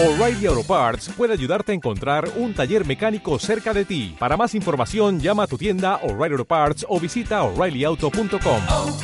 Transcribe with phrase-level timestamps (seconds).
[0.00, 4.14] O'Reilly Auto Parts puede ayudarte a encontrar un taller mecánico cerca de ti.
[4.16, 8.62] Para más información, llama a tu tienda O'Reilly Auto Parts o visita oreillyauto.com.
[8.70, 8.96] oh,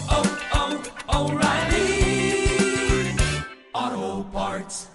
[3.77, 4.88] oh, Parts.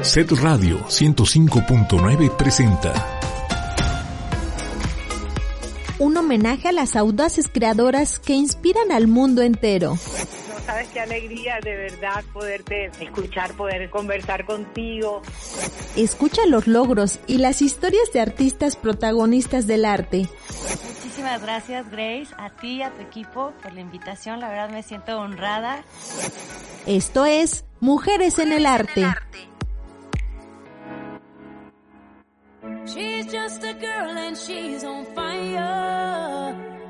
[0.00, 2.94] Set Radio 105.9 presenta
[5.98, 9.96] un homenaje a las audaces creadoras que inspiran al mundo entero.
[10.66, 15.22] Sabes qué alegría de verdad poderte escuchar, poder conversar contigo.
[15.96, 20.28] Escucha los logros y las historias de artistas protagonistas del arte.
[20.94, 24.82] Muchísimas gracias Grace, a ti y a tu equipo por la invitación, la verdad me
[24.82, 25.82] siento honrada.
[26.86, 29.06] Esto es Mujeres en el Arte.
[32.86, 36.81] She's just a girl and she's on fire.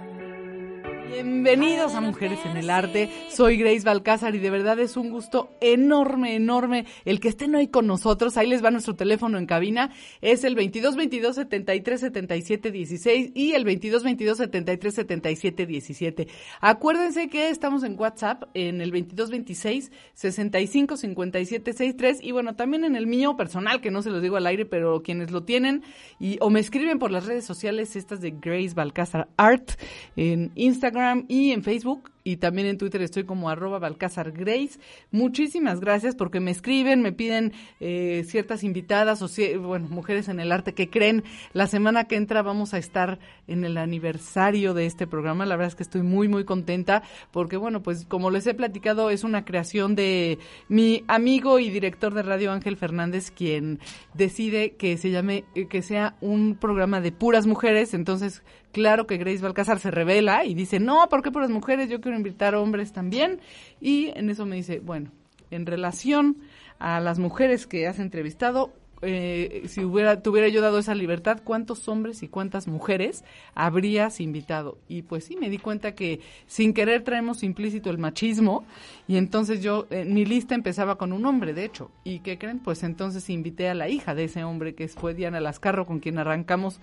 [1.13, 3.11] Bienvenidos a Mujeres en el Arte.
[3.29, 7.69] Soy Grace Balcázar y de verdad es un gusto enorme, enorme el que estén hoy
[7.69, 8.39] con nosotros.
[8.39, 9.91] Ahí les va nuestro teléfono en cabina.
[10.23, 16.29] Es el 22 22 73 77 16 y el 22 22 73 77 17.
[16.63, 22.85] Acuérdense que estamos en WhatsApp en el 22 26 65 57 63 y bueno, también
[22.85, 25.83] en el mío personal que no se los digo al aire, pero quienes lo tienen
[26.19, 29.73] y o me escriben por las redes sociales estas de Grace Balcázar Art
[30.17, 34.79] en Instagram y en Facebook y también en Twitter estoy como arroba Balcázar Grace.
[35.11, 39.29] Muchísimas gracias porque me escriben, me piden eh, ciertas invitadas o
[39.61, 41.25] bueno, mujeres en el arte que creen.
[41.53, 45.47] La semana que entra vamos a estar en el aniversario de este programa.
[45.47, 49.11] La verdad es que estoy muy, muy contenta porque, bueno, pues como les he platicado,
[49.11, 53.81] es una creación de mi amigo y director de radio Ángel Fernández, quien
[54.15, 57.95] decide que se llame, que sea un programa de puras mujeres.
[57.95, 61.89] Entonces, claro que Grace Balcázar se revela y dice, no, ¿por qué puras mujeres?
[61.89, 63.41] Yo quiero invitar hombres también.
[63.81, 65.11] Y en eso me dice, bueno,
[65.51, 66.39] en relación
[66.79, 68.73] a las mujeres que has entrevistado,
[69.05, 73.25] eh, si hubiera, te hubiera yo dado esa libertad, ¿cuántos hombres y cuántas mujeres
[73.55, 74.79] habrías invitado?
[74.89, 78.65] Y pues sí, me di cuenta que sin querer traemos implícito el machismo
[79.09, 81.91] y entonces yo, eh, mi lista empezaba con un hombre, de hecho.
[82.05, 82.61] ¿Y qué creen?
[82.61, 86.19] Pues entonces invité a la hija de ese hombre que fue Diana Lascarro, con quien
[86.19, 86.81] arrancamos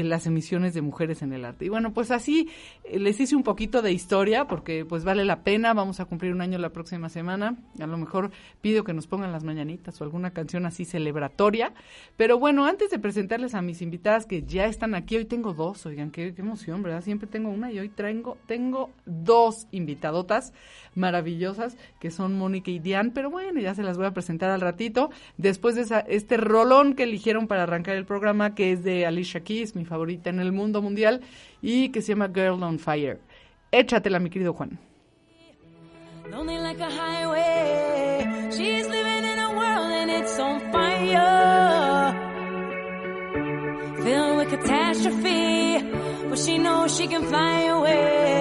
[0.00, 1.64] en las emisiones de mujeres en el arte.
[1.64, 2.50] Y bueno, pues así
[2.84, 6.32] eh, les hice un poquito de historia porque pues vale la pena, vamos a cumplir
[6.32, 8.30] un año la próxima semana, a lo mejor
[8.60, 11.72] pido que nos pongan las mañanitas o alguna canción así celebratoria,
[12.18, 15.86] pero bueno, antes de presentarles a mis invitadas que ya están aquí, hoy tengo dos,
[15.86, 17.00] oigan, qué, emoción, ¿verdad?
[17.00, 20.52] Siempre tengo una y hoy traigo, tengo dos invitadotas
[20.94, 24.60] maravillosas que son Mónica y Diane, pero bueno, ya se las voy a presentar al
[24.60, 29.06] ratito, después de esa, este rolón que eligieron para arrancar el programa que es de
[29.06, 31.22] Alicia Keys, mi favorita en el mundo mundial
[31.62, 33.20] y que se llama Girl on Fire.
[33.72, 34.78] Échatela, mi querido Juan.
[44.06, 45.82] Filled with catastrophe,
[46.28, 48.35] but she knows she can fly away.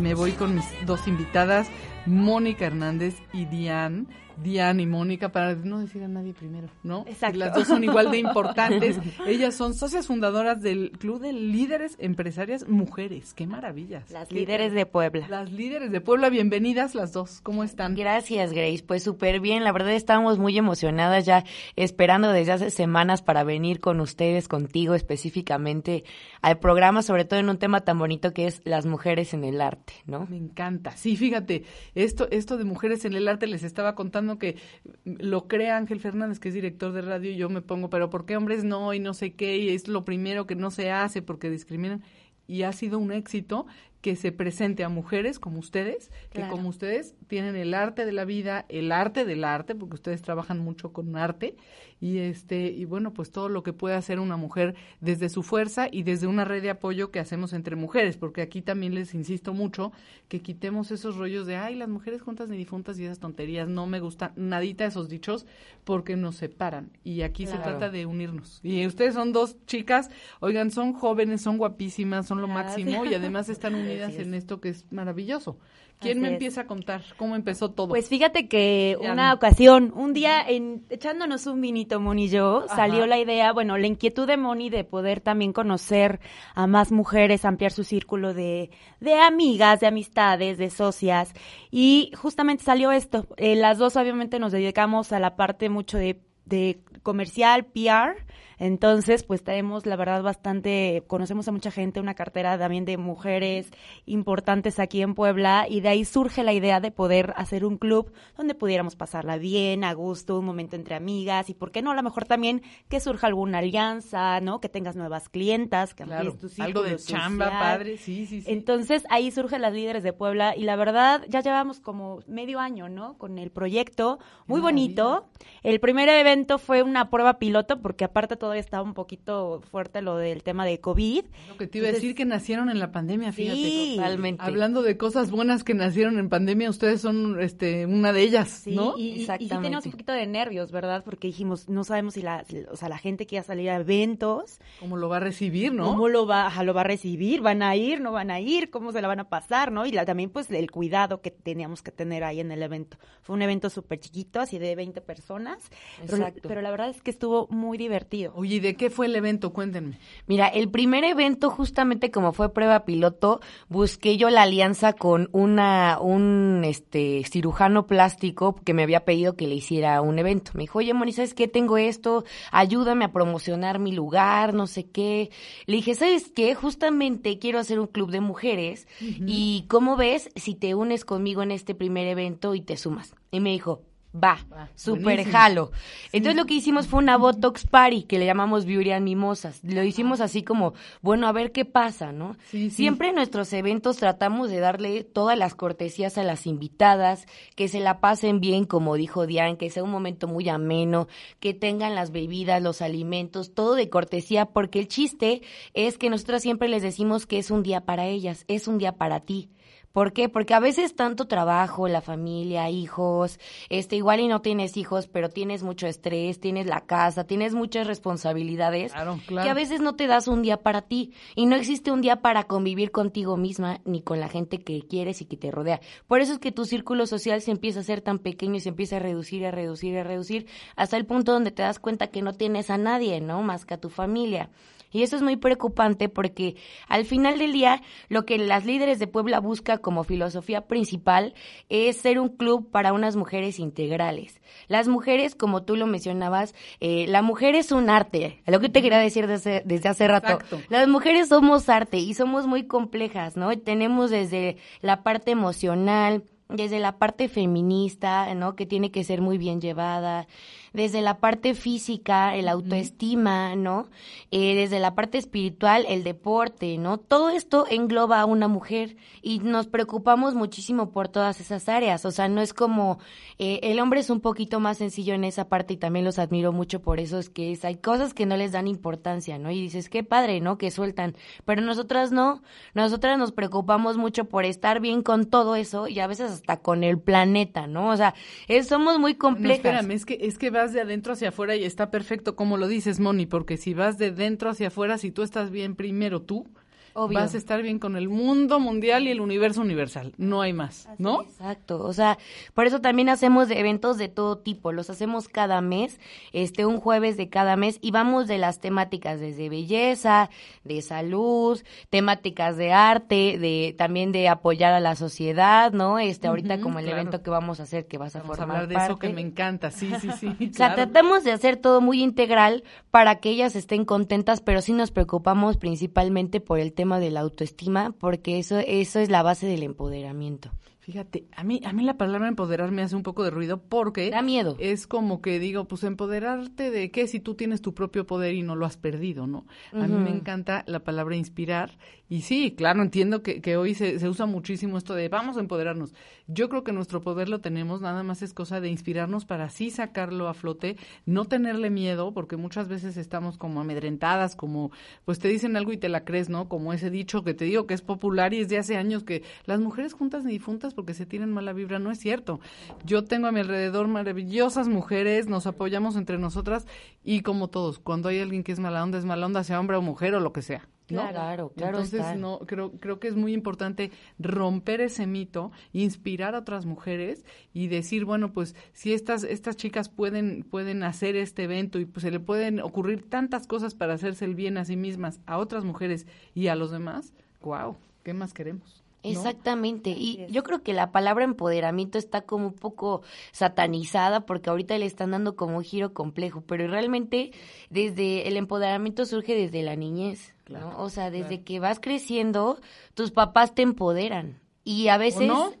[0.00, 1.68] Me voy con mis dos invitadas,
[2.06, 4.06] Mónica Hernández y Diane.
[4.42, 7.04] Diane y Mónica, para no decir a nadie primero, ¿no?
[7.06, 7.38] Exacto.
[7.38, 8.98] Las dos son igual de importantes.
[9.26, 13.34] Ellas son socias fundadoras del Club de Líderes Empresarias Mujeres.
[13.34, 14.10] ¡Qué maravillas!
[14.10, 15.26] Las Qué- líderes de Puebla.
[15.28, 17.40] Las líderes de Puebla, bienvenidas las dos.
[17.42, 17.94] ¿Cómo están?
[17.94, 18.82] Gracias, Grace.
[18.86, 19.64] Pues súper bien.
[19.64, 21.44] La verdad estamos muy emocionadas ya
[21.76, 26.04] esperando desde hace semanas para venir con ustedes, contigo específicamente
[26.42, 29.60] al programa, sobre todo en un tema tan bonito que es las mujeres en el
[29.60, 30.26] arte, ¿no?
[30.30, 30.92] Me encanta.
[30.96, 31.64] Sí, fíjate,
[31.94, 34.56] esto, esto de mujeres en el arte les estaba contando que
[35.04, 38.26] lo crea Ángel Fernández, que es director de radio, y yo me pongo, pero ¿por
[38.26, 38.92] qué hombres no?
[38.94, 42.02] Y no sé qué, y es lo primero que no se hace porque discriminan.
[42.46, 43.66] Y ha sido un éxito
[44.04, 48.26] que se presente a mujeres como ustedes, que como ustedes tienen el arte de la
[48.26, 51.56] vida, el arte del arte, porque ustedes trabajan mucho con arte,
[52.00, 55.88] y este, y bueno, pues todo lo que puede hacer una mujer desde su fuerza
[55.90, 59.54] y desde una red de apoyo que hacemos entre mujeres, porque aquí también les insisto
[59.54, 59.92] mucho
[60.28, 63.86] que quitemos esos rollos de ay, las mujeres juntas ni difuntas y esas tonterías, no
[63.86, 65.46] me gustan nadita esos dichos
[65.84, 66.90] porque nos separan.
[67.04, 68.60] Y aquí se trata de unirnos.
[68.62, 72.84] Y ustedes son dos chicas, oigan, son jóvenes, son guapísimas, son lo Gracias.
[72.84, 75.58] máximo y además están unidas en esto que es maravilloso.
[76.00, 76.32] ¿Quién Así me es.
[76.34, 77.88] empieza a contar cómo empezó todo?
[77.88, 82.64] Pues fíjate que Ya una ocasión, un día en, echándonos un vinito, Moni y yo,
[82.66, 82.76] Ajá.
[82.76, 86.20] salió la idea, bueno, la inquietud de Moni de poder también conocer
[86.54, 88.70] a más mujeres, ampliar su círculo de,
[89.00, 91.32] de amigas, de amistades, de socias.
[91.70, 93.26] Y justamente salió esto.
[93.36, 98.16] Eh, las dos obviamente nos dedicamos a la parte mucho de, de comercial, PR.
[98.58, 103.70] Entonces, pues tenemos, la verdad, bastante, conocemos a mucha gente, una cartera también de mujeres
[104.06, 108.12] importantes aquí en Puebla, y de ahí surge la idea de poder hacer un club
[108.36, 111.94] donde pudiéramos pasarla bien, a gusto, un momento entre amigas, y por qué no, a
[111.94, 114.60] lo mejor también que surja alguna alianza, ¿no?
[114.60, 118.50] Que tengas nuevas clientas, que claro, tu algo de chamba, padre, sí, sí, sí.
[118.50, 122.88] Entonces ahí surgen las líderes de Puebla y la verdad ya llevamos como medio año,
[122.88, 123.18] ¿no?
[123.18, 125.26] Con el proyecto, muy bonito.
[125.62, 130.16] El primer evento fue una prueba piloto porque aparte todavía estaba un poquito fuerte lo
[130.16, 131.24] del tema de COVID.
[131.48, 133.56] Lo que te iba a decir que nacieron en la pandemia, fíjate.
[133.56, 133.92] Sí.
[133.96, 134.42] Totalmente.
[134.42, 138.74] Hablando de cosas buenas que nacieron en pandemia, ustedes son este una de ellas, Sí,
[138.74, 138.96] ¿no?
[138.96, 139.62] y, y- y sí Exactamente.
[139.62, 141.02] teníamos un poquito de nervios, ¿verdad?
[141.04, 144.96] Porque dijimos, no sabemos si la, o sea, la gente quiera salir a eventos, ¿Cómo
[144.96, 145.84] lo va a recibir, no?
[145.86, 147.40] ¿Cómo lo va, ajá, lo va a recibir?
[147.40, 148.00] ¿Van a ir?
[148.00, 148.70] ¿No van a ir?
[148.70, 149.72] ¿Cómo se la van a pasar?
[149.72, 149.86] ¿No?
[149.86, 152.98] Y la- también, pues, el cuidado que teníamos que tener ahí en el evento.
[153.22, 155.58] Fue un evento súper chiquito, así de 20 personas.
[156.06, 156.48] Pero, Exacto.
[156.48, 158.33] pero la verdad es que estuvo muy divertido.
[158.36, 159.52] Oye, ¿y de qué fue el evento?
[159.52, 159.98] Cuéntenme.
[160.26, 165.98] Mira, el primer evento, justamente como fue prueba piloto, busqué yo la alianza con una,
[166.00, 170.50] un este cirujano plástico que me había pedido que le hiciera un evento.
[170.54, 171.46] Me dijo, oye, Moni, ¿sabes qué?
[171.46, 175.30] Tengo esto, ayúdame a promocionar mi lugar, no sé qué.
[175.66, 176.56] Le dije, ¿sabes qué?
[176.56, 181.52] Justamente quiero hacer un club de mujeres y ¿cómo ves si te unes conmigo en
[181.52, 183.14] este primer evento y te sumas?
[183.30, 183.82] Y me dijo,
[184.14, 185.32] va, Va, super buenísimo.
[185.32, 185.70] jalo.
[186.12, 189.60] Entonces lo que hicimos fue una Botox Party, que le llamamos Beauty and Mimosas.
[189.64, 192.36] Lo hicimos así como, bueno, a ver qué pasa, ¿no?
[192.50, 192.76] Sí, sí.
[192.76, 197.80] Siempre en nuestros eventos tratamos de darle todas las cortesías a las invitadas, que se
[197.80, 201.08] la pasen bien, como dijo Diane, que sea un momento muy ameno,
[201.40, 205.42] que tengan las bebidas, los alimentos, todo de cortesía, porque el chiste
[205.74, 208.92] es que nosotros siempre les decimos que es un día para ellas, es un día
[208.92, 209.50] para ti.
[209.94, 210.28] ¿Por qué?
[210.28, 215.28] Porque a veces tanto trabajo, la familia, hijos, este igual y no tienes hijos, pero
[215.28, 219.44] tienes mucho estrés, tienes la casa, tienes muchas responsabilidades, Claro, claro.
[219.44, 222.22] que a veces no te das un día para ti y no existe un día
[222.22, 225.80] para convivir contigo misma ni con la gente que quieres y que te rodea.
[226.08, 228.70] Por eso es que tu círculo social se empieza a hacer tan pequeño y se
[228.70, 232.20] empieza a reducir, a reducir, a reducir, hasta el punto donde te das cuenta que
[232.20, 233.44] no tienes a nadie, ¿no?
[233.44, 234.50] Más que a tu familia.
[234.94, 236.54] Y eso es muy preocupante porque
[236.86, 241.34] al final del día lo que las líderes de Puebla busca como filosofía principal
[241.68, 244.40] es ser un club para unas mujeres integrales.
[244.68, 248.82] Las mujeres, como tú lo mencionabas, eh, la mujer es un arte, lo que te
[248.82, 250.34] quería decir desde, desde hace rato.
[250.34, 250.60] Exacto.
[250.68, 253.50] Las mujeres somos arte y somos muy complejas, ¿no?
[253.58, 258.54] Tenemos desde la parte emocional, desde la parte feminista, ¿no?
[258.54, 260.28] Que tiene que ser muy bien llevada,
[260.74, 263.88] desde la parte física, el autoestima, ¿no?
[264.30, 266.98] Eh, desde la parte espiritual, el deporte, ¿no?
[266.98, 272.04] Todo esto engloba a una mujer y nos preocupamos muchísimo por todas esas áreas.
[272.04, 272.98] O sea, no es como
[273.38, 276.52] eh, el hombre es un poquito más sencillo en esa parte y también los admiro
[276.52, 279.50] mucho por eso es que es, hay cosas que no les dan importancia, ¿no?
[279.50, 280.58] Y dices, qué padre, ¿no?
[280.58, 281.14] Que sueltan.
[281.44, 282.42] Pero nosotras no.
[282.74, 286.82] Nosotras nos preocupamos mucho por estar bien con todo eso y a veces hasta con
[286.82, 287.90] el planeta, ¿no?
[287.90, 288.14] O sea,
[288.48, 289.58] es- somos muy No, complejas.
[289.58, 292.68] espérame, es que, es que vas de adentro hacia afuera y está perfecto como lo
[292.68, 296.48] dices, Moni, porque si vas de dentro hacia afuera, si tú estás bien primero tú,
[296.94, 297.18] Obvio.
[297.18, 300.14] vas a estar bien con el mundo mundial y el universo universal.
[300.16, 301.22] No hay más, ¿no?
[301.22, 302.18] Exacto, o sea,
[302.54, 305.98] por eso también hacemos eventos de todo tipo, los hacemos cada mes,
[306.32, 310.30] este un jueves de cada mes y vamos de las temáticas desde belleza,
[310.62, 311.60] de salud,
[311.90, 315.98] temáticas de arte, de también de apoyar a la sociedad, ¿no?
[315.98, 317.00] Este ahorita como el claro.
[317.00, 318.92] evento que vamos a hacer que vas a Vamos a formar hablar de parte.
[318.92, 320.28] eso que me encanta, sí, sí, sí.
[320.54, 324.72] O sea, tratamos de hacer todo muy integral para que ellas estén contentas, pero sí
[324.72, 329.46] nos preocupamos principalmente por el tema de la autoestima, porque eso, eso es la base
[329.46, 330.50] del empoderamiento.
[330.84, 334.10] Fíjate, a mí, a mí la palabra empoderar me hace un poco de ruido porque
[334.10, 334.54] Da miedo.
[334.60, 338.42] es como que digo, pues empoderarte de qué si tú tienes tu propio poder y
[338.42, 339.46] no lo has perdido, ¿no?
[339.72, 341.78] A mí me encanta la palabra inspirar
[342.10, 345.40] y sí, claro, entiendo que, que hoy se, se usa muchísimo esto de vamos a
[345.40, 345.94] empoderarnos.
[346.26, 349.70] Yo creo que nuestro poder lo tenemos, nada más es cosa de inspirarnos para así
[349.70, 350.76] sacarlo a flote,
[351.06, 354.70] no tenerle miedo, porque muchas veces estamos como amedrentadas, como
[355.06, 356.46] pues te dicen algo y te la crees, ¿no?
[356.50, 359.22] Como ese dicho que te digo que es popular y es de hace años que
[359.46, 362.40] las mujeres juntas ni difuntas porque se tienen mala vibra, no es cierto.
[362.84, 366.66] Yo tengo a mi alrededor maravillosas mujeres, nos apoyamos entre nosotras
[367.02, 369.76] y como todos, cuando hay alguien que es mala onda, es mala onda, sea hombre
[369.76, 370.68] o mujer o lo que sea.
[370.90, 371.08] ¿no?
[371.08, 372.14] Claro, claro Entonces, está.
[372.14, 377.68] no, creo, creo que es muy importante romper ese mito, inspirar a otras mujeres y
[377.68, 382.10] decir, bueno, pues si estas, estas chicas pueden, pueden hacer este evento y pues se
[382.10, 386.06] le pueden ocurrir tantas cosas para hacerse el bien a sí mismas, a otras mujeres
[386.34, 388.83] y a los demás, wow, ¿qué más queremos?
[389.04, 389.10] ¿No?
[389.10, 389.90] Exactamente.
[389.90, 394.86] Y yo creo que la palabra empoderamiento está como un poco satanizada porque ahorita le
[394.86, 397.32] están dando como un giro complejo, pero realmente
[397.70, 400.78] desde el empoderamiento surge desde la niñez, ¿no?
[400.78, 402.58] O sea, desde que vas creciendo,
[402.94, 404.40] tus papás te empoderan.
[404.64, 405.52] Y a veces no?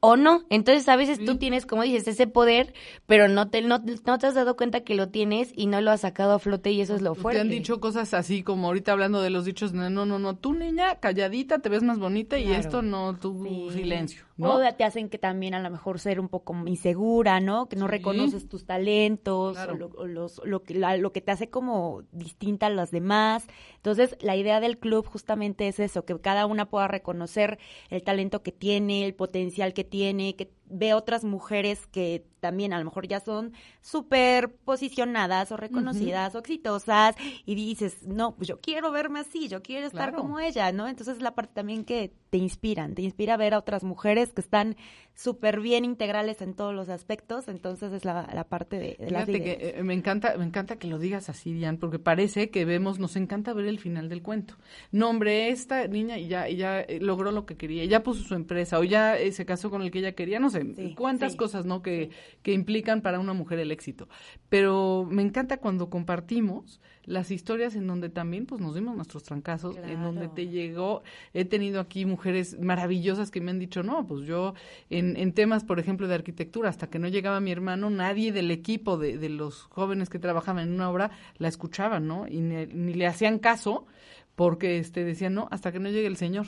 [0.00, 0.44] O no.
[0.50, 2.72] Entonces a veces tú tienes, como dices, ese poder,
[3.06, 5.90] pero no te, no, no te has dado cuenta que lo tienes y no lo
[5.90, 7.40] has sacado a flote y eso es lo Te fuerte.
[7.40, 10.52] han dicho cosas así como ahorita hablando de los dichos, no, no, no, no, tú
[10.54, 13.70] niña, calladita, te ves más bonita y esto no, Sí.
[13.72, 14.54] silencio, ¿no?
[14.54, 17.68] O te hacen que también a lo mejor ser un poco insegura, ¿no?
[17.68, 17.90] Que no Sí.
[17.90, 19.74] reconoces tus talentos Claro.
[19.74, 22.90] o, lo, o los, lo, que, la- lo que te hace como distinta a las
[22.90, 23.46] demás.
[23.76, 27.58] Entonces, la idea del club justamente es eso, que cada una pueda reconocer
[27.90, 32.78] el talento que tiene, el potencial que tiene, que ve otras mujeres que también a
[32.78, 38.60] lo mejor ya son súper posicionadas o reconocidas o exitosas y dices, no, pues yo
[38.60, 40.22] quiero verme así, yo quiero estar Claro.
[40.22, 40.86] como ella, ¿no?
[40.86, 44.40] Entonces es la parte también que te inspiran, te inspira ver a otras mujeres que
[44.40, 44.76] están
[45.14, 49.24] súper bien integrales en todos los aspectos, entonces es la, la parte de, de las
[49.26, 52.64] Fíjate que eh, me encanta, me encanta que lo digas así, Diane, porque parece que
[52.64, 54.54] vemos, nos encanta ver el final del cuento.
[54.92, 58.22] No, hombre, esta niña y ya, y ya eh, logró lo que quería, ya puso
[58.22, 60.94] su empresa, o ya eh, se casó con el que ella quería, no sé, Sí,
[60.96, 61.82] cuántas sí, cosas, ¿no?
[61.82, 62.10] Que,
[62.42, 64.08] que implican para una mujer el éxito.
[64.48, 69.76] Pero me encanta cuando compartimos las historias en donde también, pues, nos dimos nuestros trancazos,
[69.78, 74.26] en donde te llegó, he tenido aquí mujeres maravillosas que me han dicho, no, pues
[74.26, 74.54] yo
[74.90, 78.50] en, en temas, por ejemplo, de arquitectura, hasta que no llegaba mi hermano, nadie del
[78.50, 82.28] equipo de, de los jóvenes que trabajaban en una obra la escuchaban, ¿no?
[82.28, 83.86] Y ni, ni le hacían caso
[84.34, 86.46] porque este decían, no, hasta que no llegue el señor.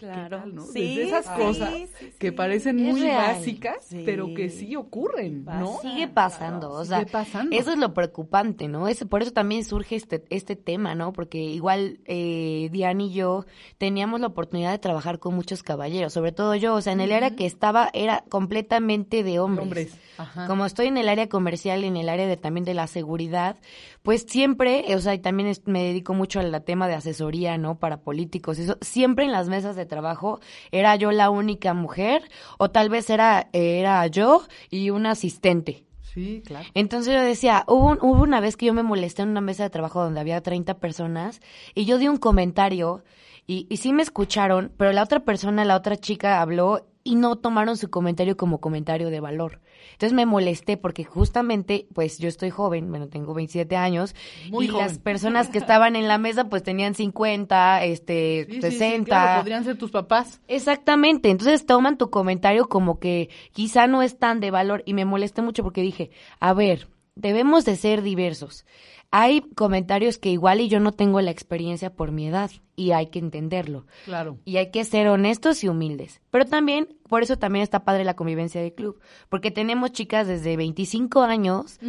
[0.00, 0.38] ¿Qué Claro.
[0.38, 0.62] tal, no?
[0.66, 3.36] Sí, Desde esas sí, cosas sí, que parecen muy real.
[3.36, 4.02] básicas, Sí.
[4.06, 5.78] pero que sí ocurren, ¿no?
[5.82, 7.54] Sigue pasando, o sea, Sigue pasando.
[7.56, 8.88] eso es lo preocupante, ¿no?
[8.88, 11.12] Es, por eso también surge este, este tema, ¿no?
[11.12, 13.44] Porque igual eh, Diane y yo
[13.78, 17.12] teníamos la oportunidad de trabajar con muchos caballeros, sobre todo yo, o sea, en el
[17.12, 19.62] área que estaba era completamente de hombres.
[19.64, 19.94] Hombres.
[20.20, 20.46] Ajá.
[20.46, 23.56] Como estoy en el área comercial y en el área de también de la seguridad,
[24.02, 27.56] pues siempre, eh, o sea, y también es- me dedico mucho al tema de asesoría,
[27.58, 27.78] ¿no?
[27.78, 30.40] Para políticos, eso, siempre en las mesas de trabajo
[30.72, 32.22] era yo la única mujer
[32.58, 35.84] o tal vez era, era yo y un asistente.
[36.02, 36.66] Sí, claro.
[36.74, 39.70] Entonces yo decía, hubo, hubo una vez que yo me molesté en una mesa de
[39.70, 41.40] trabajo donde había 30 personas
[41.74, 43.04] y yo di un comentario
[43.46, 47.36] y, y sí me escucharon, pero la otra persona, la otra chica habló y no
[47.36, 49.60] tomaron su comentario como comentario de valor.
[49.92, 54.14] Entonces me molesté porque justamente, pues yo estoy joven, bueno, tengo 27 años
[54.50, 54.86] Muy y joven.
[54.86, 59.04] las personas que estaban en la mesa pues tenían 50, este, Sí, sí, sí, 60.
[59.06, 60.40] claro, podrían ser tus papás.
[60.48, 65.04] Exactamente, entonces toman tu comentario como que quizá no es tan de valor y me
[65.04, 68.64] molesté mucho porque dije, a ver, debemos de ser diversos.
[69.12, 73.06] Hay comentarios que igual y yo no tengo la experiencia por mi edad y hay
[73.08, 73.86] que entenderlo.
[74.04, 74.38] Claro.
[74.44, 76.20] Y hay que ser honestos y humildes.
[76.30, 80.56] Pero también, por eso también está padre la convivencia del club, porque tenemos chicas desde
[80.56, 81.80] 25 años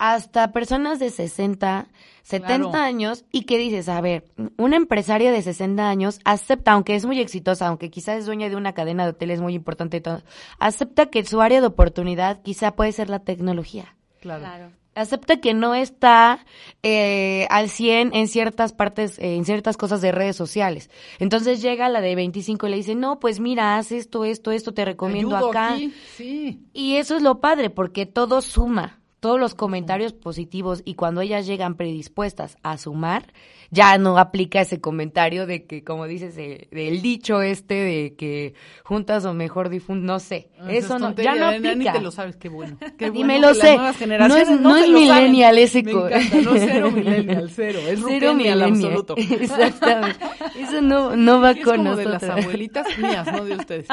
[0.00, 1.86] hasta personas de 60,
[2.24, 2.72] 70 Claro.
[2.84, 4.24] años y que dices, a ver,
[4.56, 8.56] una empresaria de 60 años acepta, aunque es muy exitosa, aunque quizás es dueña de
[8.56, 10.22] una cadena de hoteles muy importante y todo,
[10.58, 13.93] acepta que su área de oportunidad quizá puede ser la tecnología.
[14.24, 14.40] Claro.
[14.40, 14.70] Claro.
[14.94, 16.46] acepta que no está
[16.82, 20.88] eh, al 100 en ciertas partes, eh, en ciertas cosas de redes sociales.
[21.18, 24.72] Entonces llega la de 25 y le dice, no, pues mira, haz esto, esto, esto,
[24.72, 25.74] te recomiendo Ayudo acá.
[25.74, 26.62] aquí, sí.
[26.72, 31.46] Y eso es lo padre, porque todo suma, todos los comentarios positivos y cuando ellas
[31.46, 33.34] llegan predispuestas a sumar,
[33.74, 38.54] ya no aplica ese comentario de que, como dices, de- del dicho este de que
[38.84, 41.68] juntas o mejor difundas, no sé, Ah, eso es no, tontería, ya no eh, Ni
[41.68, 41.92] aplica.
[41.94, 42.78] te lo sabes, qué bueno.
[42.98, 43.74] Qué Y bueno me lo que las sé.
[43.76, 47.78] nuevas generaciones No es- no se es millennial ese Me encanta, no cero millennial, cero.
[47.86, 48.62] Es Cero millennial.
[48.62, 49.14] absoluto.
[49.18, 50.18] Exactamente.
[50.58, 52.28] Eso no, no va Es con como de nosotros.
[52.36, 53.86] las abuelitas mías, no de ustedes.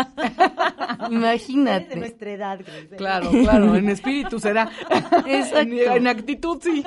[1.10, 1.96] Imagínate.
[1.96, 2.60] nuestra edad.
[2.98, 4.70] Claro, claro, en espíritu será.
[5.28, 5.60] Exacto.
[5.74, 6.84] En, en actitud sí.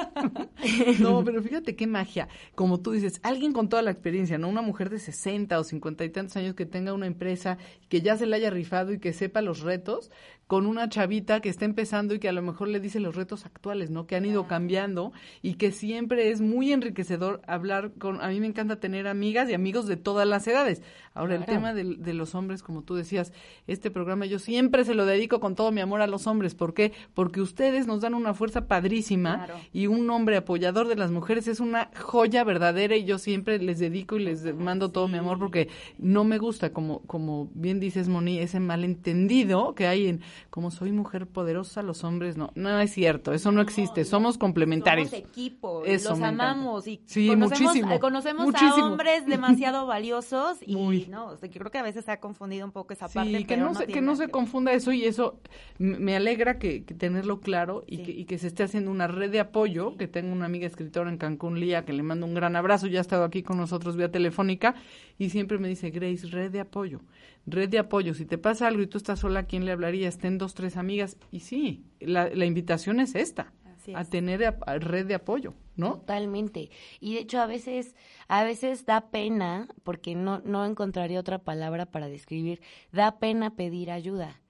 [0.98, 2.28] No, pero fíjate qué magia.
[2.54, 4.48] Como tú dices, alguien con toda la experiencia, ¿no?
[4.48, 8.16] Una mujer de 60 o 50 y tantos años que tenga una empresa, que ya
[8.16, 10.12] se la haya rifado y que sepa los retos,
[10.46, 13.46] con una chavita que está empezando y que a lo mejor le dice los retos
[13.46, 14.06] actuales, ¿no?
[14.06, 18.20] Que han ido cambiando y que siempre es muy enriquecedor hablar con...
[18.20, 20.82] A mí me encanta tener amigas y amigos de todas las edades.
[21.14, 23.32] Ahora, el tema de, de los hombres, como tú decías,
[23.68, 26.54] este programa yo siempre se lo dedico con todo mi amor a los hombres.
[26.54, 26.92] ¿Por qué?
[27.14, 29.54] Porque ustedes nos dan una fuerza padrísima Claro.
[29.72, 33.78] y un hombre apoyador de las mujeres es una joya verdadera y yo siempre les
[33.78, 38.08] dedico y les mando todo mi amor porque no me gusta, como, como bien dices,
[38.08, 42.50] Moni, ese malentendido que hay en como soy mujer poderosa, los hombres no.
[42.54, 45.10] No es cierto, eso no existe, somos complementarios.
[45.10, 48.86] Somos equipo, Eso los amamos y Sí, conocemos, muchísimo, conocemos muchísimo.
[48.86, 51.06] a hombres demasiado valiosos y Muy.
[51.06, 53.14] no, o sea, yo creo que a veces se ha confundido un poco esa Sí,
[53.14, 53.46] parte.
[53.46, 55.40] que no, se, que no se confunda eso y eso
[55.78, 58.02] me alegra que, que tenerlo claro y, Sí.
[58.02, 61.10] que, y que se esté haciendo una red de apoyo, que tengo una amiga escritora
[61.10, 63.96] en Cancún, Lía, que le mando un gran abrazo, ya ha estado aquí con nosotros
[63.96, 64.74] vía telefónica
[65.18, 67.00] y siempre me dice, Grace, red de apoyo,
[67.46, 70.08] red de apoyo, si te pasa algo y tú estás sola, ¿a quién le hablaría?
[70.08, 74.58] Estén dos, tres amigas y sí, la, la invitación es esta, Así a tener a-
[74.66, 75.94] a red de apoyo, ¿no?
[75.98, 76.70] Totalmente.
[77.00, 77.94] Y de hecho a veces,
[78.28, 82.60] a veces da pena, porque no, no encontraría otra palabra para describir,
[82.92, 84.40] da pena pedir ayuda.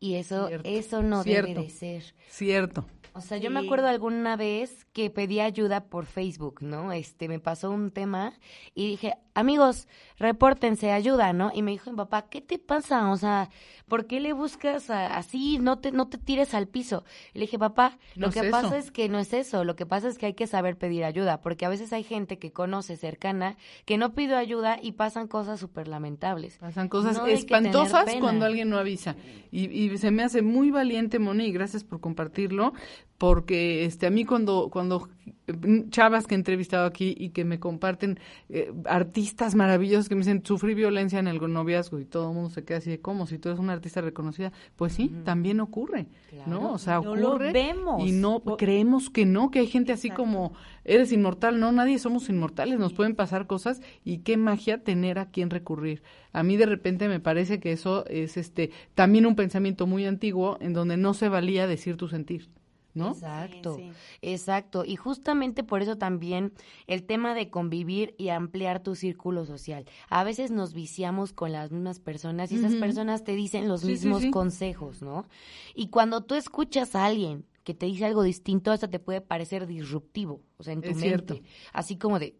[0.00, 1.48] Y eso, Cierto, eso no cierto.
[1.48, 2.14] debe de ser.
[2.28, 2.86] Cierto.
[3.14, 6.92] O sea, yo me acuerdo alguna vez que pedí ayuda por Facebook, ¿no?
[6.92, 8.38] Este, me pasó un tema
[8.76, 9.86] y dije, amigos,
[10.18, 11.50] repórtense, ayuda, ¿no?
[11.54, 13.10] Y me dijo mi papá, ¿qué te pasa?
[13.10, 13.50] O sea,
[13.86, 15.58] ¿por qué le buscas a- así?
[15.58, 17.04] No te, no te tires al piso.
[17.34, 18.50] Y le dije, papá, No lo es que eso.
[18.50, 21.04] pasa es que no es eso, lo que pasa es que hay que saber pedir
[21.04, 25.28] ayuda, porque a veces hay gente que conoce cercana que no pidió ayuda y pasan
[25.28, 26.58] cosas súper lamentables.
[26.58, 29.14] Pasan cosas No espantosas cuando alguien no avisa.
[29.50, 32.72] Y, y se me hace muy valiente, Moni, y gracias por compartirlo,
[33.18, 35.08] porque este a mí cuando cuando
[35.48, 40.20] eh, chavas que he entrevistado aquí y que me comparten eh, artistas maravillosos que me
[40.20, 43.26] dicen sufrí violencia en el noviazgo y todo el mundo se queda así de cómo
[43.26, 46.06] si tú eres una artista reconocida, pues sí, también ocurre,
[46.46, 46.72] ¿no?
[46.72, 48.06] O sea, No lo ocurre vemos.
[48.06, 50.22] y no O- creemos que no, que hay gente así Exacto.
[50.22, 50.52] como
[50.84, 55.26] eres inmortal, no, nadie somos inmortales, nos pueden pasar cosas y qué magia tener a
[55.30, 56.02] quien recurrir.
[56.32, 60.56] A mí de repente me parece que eso es este también un pensamiento muy antiguo
[60.60, 62.48] en donde no se valía decir tu sentir,
[62.94, 63.10] ¿no?
[63.12, 64.18] Exacto, Sí, sí.
[64.22, 64.84] exacto.
[64.84, 66.52] Y justamente por eso también
[66.86, 69.84] el tema de convivir y ampliar tu círculo social.
[70.08, 73.86] A veces nos viciamos con las mismas personas y esas personas te dicen los Sí,
[73.86, 74.30] sí, mismos sí.
[74.30, 75.26] consejos, ¿no?
[75.74, 79.66] Y cuando tú escuchas a alguien que te dice algo distinto, hasta te puede parecer
[79.66, 81.06] disruptivo, o sea, en tu Es mente.
[81.34, 81.40] cierto.
[81.72, 82.34] Así como de,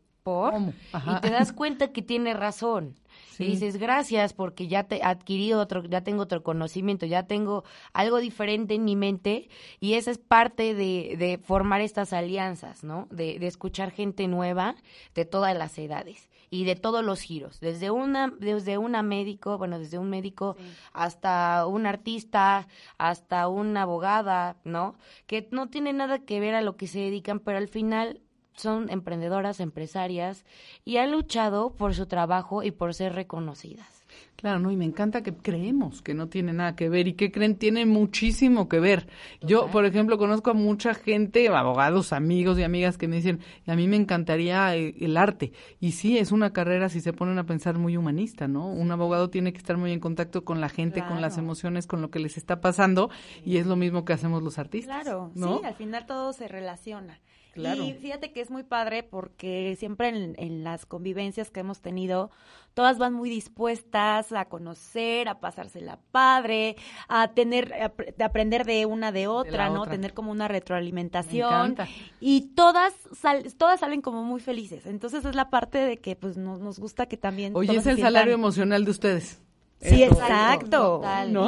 [1.06, 2.96] Y te das cuenta que tiene razón.
[3.32, 3.44] Sí.
[3.44, 7.64] Y dices, gracias, porque ya te he adquirido otro, ya tengo otro conocimiento, ya tengo
[7.92, 9.48] algo diferente en mi mente,
[9.80, 13.06] y esa es parte de, de formar estas alianzas, ¿no?
[13.10, 14.74] De, de escuchar gente nueva
[15.14, 19.78] de todas las edades y de todos los giros, desde una, desde una médico, bueno,
[19.78, 20.56] desde un médico
[20.92, 24.96] hasta un artista, hasta una abogada, ¿no?
[25.26, 28.20] Que no tiene nada que ver a lo que se dedican, pero al final
[28.59, 30.44] son emprendedoras, empresarias
[30.85, 33.99] y han luchado por su trabajo y por ser reconocidas.
[34.38, 37.33] Claro, no, y me encanta que creemos que no tiene nada que ver y que
[37.33, 39.09] creen tiene muchísimo que ver.
[39.40, 43.75] Yo, por ejemplo, conozco a mucha gente, abogados, amigos y amigas que me dicen, a
[43.75, 45.53] mí me encantaría eh, el arte.
[45.81, 48.68] Y sí, es una carrera, si se ponen a pensar, muy humanista, ¿no?
[48.68, 52.01] Un abogado tiene que estar muy en contacto con la gente, con las emociones, con
[52.01, 53.11] lo que les está pasando,
[53.44, 55.03] y es lo mismo que hacemos los artistas.
[55.03, 55.59] Claro, ¿no?
[55.59, 57.18] sí, al final todo se relaciona.
[57.59, 57.83] Claro.
[57.83, 62.31] Y fíjate que es muy padre porque siempre en, en las convivencias que hemos tenido,
[62.75, 66.77] todas van muy dispuestas a conocer, a pasársela padre,
[67.09, 69.83] a tener, a, apre- de aprender de una de otra, ¿no?
[69.83, 69.92] otra.
[69.92, 71.75] Tener como una Me retroalimentación.
[72.21, 74.87] Y todas, sal- todas salen como muy felices.
[74.87, 77.55] Entonces es la parte de que pues nos, nos gusta que también...
[77.57, 79.40] Oye, es el salario emocional de ustedes.
[79.80, 80.14] Sí, Eso.
[80.14, 81.00] exacto.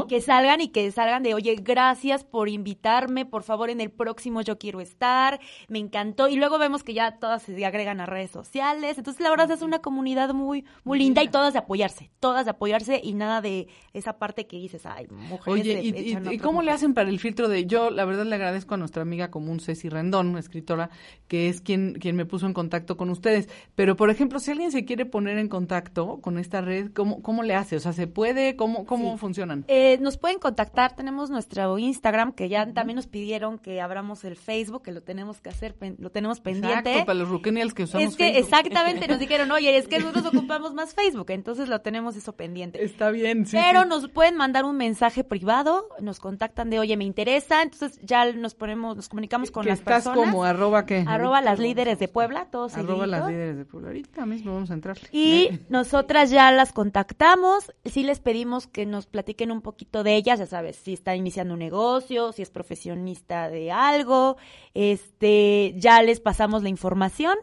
[0.09, 4.41] Que salgan y que salgan de, oye, gracias por invitarme, por favor, en el próximo
[4.43, 6.29] yo quiero estar, me encantó.
[6.29, 8.99] Y luego vemos que ya todas se agregan a redes sociales.
[8.99, 12.53] Entonces, la verdad es una comunidad muy, muy linda y todas de apoyarse, todas de
[12.53, 15.47] apoyarse y nada de esa parte que dices, ay, mujeres.
[15.49, 16.75] Oye, ¿y, y- y cómo le mujeres".
[16.75, 17.91] hacen para el filtro de yo?
[17.91, 20.91] La verdad le agradezco a nuestra amiga común Ceci Rendón, escritora,
[21.27, 23.49] que es quien, quien me puso en contacto con ustedes.
[23.75, 27.43] Pero, por ejemplo, si alguien se quiere poner en contacto con esta red, ¿cómo, cómo
[27.43, 27.75] le hace?
[27.75, 28.20] O sea, ¿se puede?
[28.57, 29.19] ¿Cómo, cómo Sí.
[29.19, 29.65] funcionan?
[29.69, 34.37] Eh, nos pueden contactar, tenemos nuestro Instagram, que ya también nos pidieron que abramos el
[34.37, 36.91] Facebook, que lo tenemos que hacer, pen- lo tenemos pendiente.
[36.91, 38.45] Exacto, para los Ruquenials que usamos Es que Facebook.
[38.45, 42.85] exactamente nos dijeron, oye, es que nosotros ocupamos más Facebook, entonces lo tenemos eso pendiente.
[42.85, 43.57] Está bien, sí.
[43.57, 43.89] Pero sí.
[43.89, 48.55] nos pueden mandar un mensaje privado, nos contactan de, oye, me interesa, entonces ya nos
[48.55, 50.31] ponemos, nos comunicamos con las estás personas.
[50.31, 51.05] como arroba qué?
[51.07, 53.89] arroba las líderes de Puebla, todos Arroba las líderes de Puebla.
[53.89, 54.99] Ahorita mismo vamos a entrar.
[55.13, 60.41] Y nosotras ya las contactamos, sí les pedimos que nos platiquen un poquito de ellas,
[60.41, 64.37] ya sabes, si está iniciando un negocio, si es profesionista de algo,
[64.75, 67.39] este, ya les pasamos la información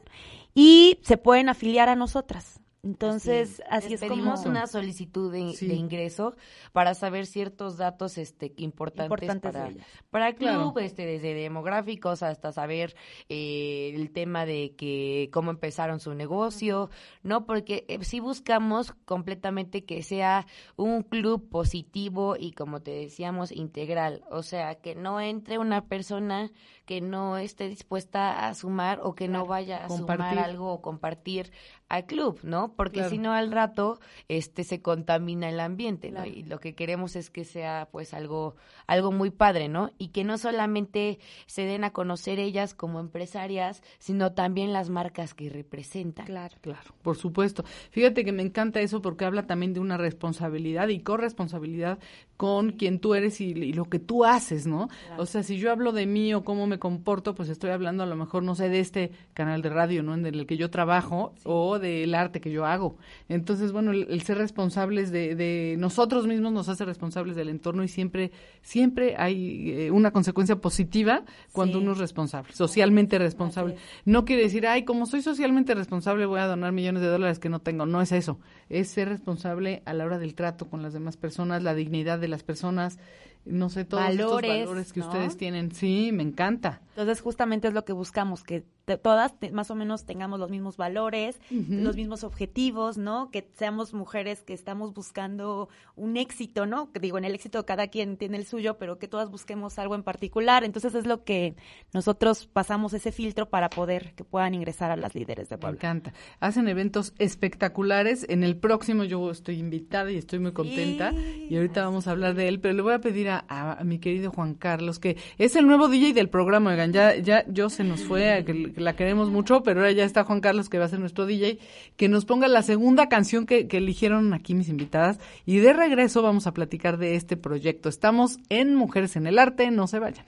[0.53, 2.59] y se pueden afiliar a nosotras.
[2.83, 5.67] Entonces, así, Les es como pedimos una solicitud de, Sí.
[5.67, 6.35] de ingreso
[6.71, 9.87] para saber ciertos datos este importantes, Importantes para, ellas.
[10.09, 10.79] para el club, Claro.
[10.79, 12.95] este desde demográficos hasta saber
[13.29, 16.89] eh, el tema de que cómo empezaron su negocio,
[17.23, 17.45] ¿no?
[17.45, 24.23] Porque eh, sí buscamos completamente que sea un club positivo y como te decíamos integral,
[24.29, 26.51] o sea, que no entre una persona
[26.87, 30.25] que no esté dispuesta a sumar o que no vaya a Compartir.
[30.29, 31.51] sumar algo o compartir
[31.89, 32.73] al club, ¿no?
[32.75, 33.09] Porque Claro.
[33.11, 36.23] si no al rato este se contamina el ambiente, ¿no?
[36.23, 36.31] Claro.
[36.31, 38.55] Y lo que queremos es que sea pues algo
[38.87, 39.91] algo muy padre, ¿no?
[39.97, 45.33] Y que no solamente se den a conocer ellas como empresarias, sino también las marcas
[45.33, 46.25] que representan.
[46.25, 46.55] Claro.
[46.61, 47.63] Claro, por supuesto.
[47.91, 51.99] Fíjate que me encanta eso porque habla también de una responsabilidad y corresponsabilidad
[52.37, 54.89] con quien tú eres y, y lo que tú haces, ¿no?
[55.17, 58.05] O sea, si yo hablo de mí o cómo me comporto, pues estoy hablando a
[58.05, 60.13] lo mejor, no sé, de este canal de radio, ¿no?
[60.13, 62.97] En el que yo trabajo o del arte que yo hago.
[63.27, 67.83] Entonces, bueno, el, el ser responsables de, de nosotros mismos nos hace responsables del entorno
[67.83, 71.83] y siempre, siempre hay eh, una consecuencia positiva cuando Sí.
[71.83, 73.75] uno es responsable, socialmente responsable.
[74.05, 77.49] No quiere decir, ay, como soy socialmente responsable voy a donar millones de dólares que
[77.49, 77.85] no tengo.
[77.85, 78.39] No es eso.
[78.69, 82.26] Es ser responsable a la hora del trato con las demás personas, la dignidad de
[82.27, 82.99] las personas,
[83.45, 85.05] no sé, todos Valores, estos valores que ¿no?
[85.07, 85.71] ustedes tienen.
[85.71, 86.81] Sí, me encanta.
[86.89, 91.37] Entonces, justamente es lo que buscamos, que todas más o menos tengamos los mismos valores,
[91.51, 93.29] los mismos objetivos, ¿no?
[93.31, 96.93] Que seamos mujeres que estamos buscando un éxito, ¿no?
[96.93, 99.95] Que digo, en el éxito cada quien tiene el suyo, pero que todas busquemos algo
[99.95, 100.63] en particular.
[100.63, 101.55] Entonces, es lo que
[101.93, 105.77] nosotros pasamos ese filtro para poder que puedan ingresar a las líderes de Me Puebla.
[105.77, 106.13] encanta.
[106.39, 108.25] Hacen eventos espectaculares.
[108.29, 111.11] En el próximo yo estoy invitada y estoy muy contenta.
[111.11, 113.73] Sí, y ahorita vamos a hablar de él, pero le voy a pedir a, a-
[113.79, 116.71] a mi querido Juan Carlos, que es el nuevo DJ del programa.
[116.71, 119.91] Oigan, ya, ya yo se nos fue, a que, que la queremos mucho, pero ahora
[119.91, 121.57] ya está Juan Carlos, que va a ser nuestro DJ,
[121.95, 125.19] que nos ponga la segunda canción que, eligieron aquí mis invitadas.
[125.47, 127.89] Y de regreso vamos a platicar de este proyecto.
[127.89, 130.25] Estamos en Mujeres en el Arte, no se vayan.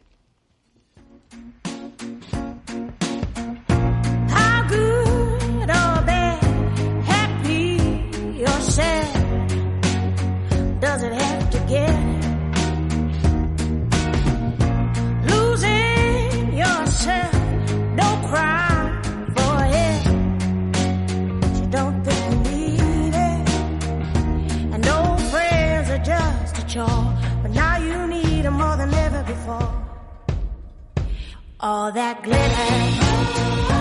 [10.81, 11.18] Does it
[31.61, 33.78] All that glitter.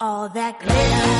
[0.00, 1.17] All that glitter,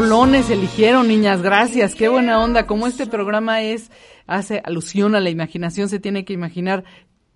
[0.00, 1.42] rolones eligieron, niñas.
[1.42, 2.66] Gracias, qué buena onda.
[2.66, 3.90] Como este programa es,
[4.26, 6.84] hace alusión a la imaginación, se tiene que imaginar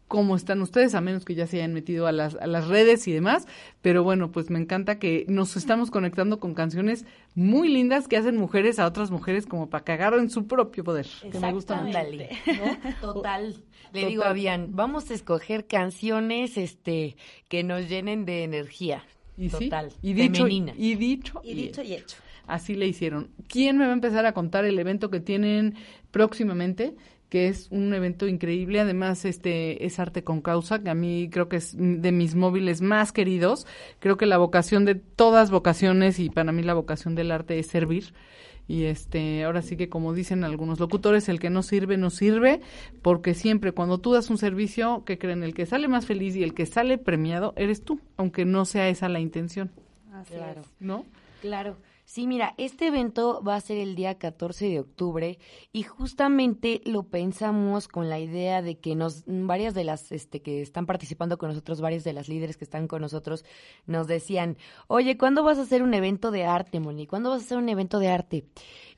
[0.09, 3.07] cómo están ustedes, a menos que ya se hayan metido a las, a las redes
[3.07, 3.46] y demás.
[3.83, 8.38] Pero bueno, pues me encanta que nos estamos conectando con canciones muy lindas que hacen
[8.38, 11.07] mujeres a otras mujeres como para que agarren su propio poder.
[11.31, 11.98] Que me gusta mucho.
[11.98, 12.31] Ándale,
[13.03, 13.50] Total.
[13.92, 14.09] Le Total.
[14.09, 17.16] digo a Bian, vamos a escoger canciones este
[17.48, 19.05] que nos llenen de energía.
[19.37, 19.92] Y sí, Total.
[20.00, 20.72] y dicho, femenina.
[20.79, 22.16] y dicho, Y dicho y hecho.
[22.46, 23.30] Así le hicieron.
[23.48, 25.74] ¿Quién me va a empezar a contar el evento que tienen
[26.11, 26.94] próximamente?
[27.28, 28.80] Que es un evento increíble.
[28.80, 32.80] Además, este es arte con causa, que a mí creo que es de mis móviles
[32.80, 33.66] más queridos.
[33.98, 37.66] Creo que la vocación de todas vocaciones y para mí la vocación del arte es
[37.66, 38.14] servir.
[38.66, 42.61] Y este, ahora sí que como dicen algunos locutores, el que no sirve, no sirve,
[43.02, 46.42] porque siempre cuando tú das un servicio, que creen, el que sale más feliz y
[46.42, 49.70] el que sale premiado eres tú, aunque no sea esa la intención,
[50.30, 50.62] Claro.
[50.80, 51.04] ¿no?
[51.42, 51.76] Claro.
[52.07, 55.38] Sí, mira, este evento va a ser el día 14 de octubre
[55.73, 60.61] y justamente lo pensamos con la idea de que nos varias de las este que
[60.61, 63.47] están participando con nosotros, varias de las líderes que están con nosotros
[63.87, 67.07] nos decían, "Oye, ¿cuándo vas a hacer un evento de arte, Moni?
[67.07, 68.45] ¿Cuándo vas a hacer un evento de arte?"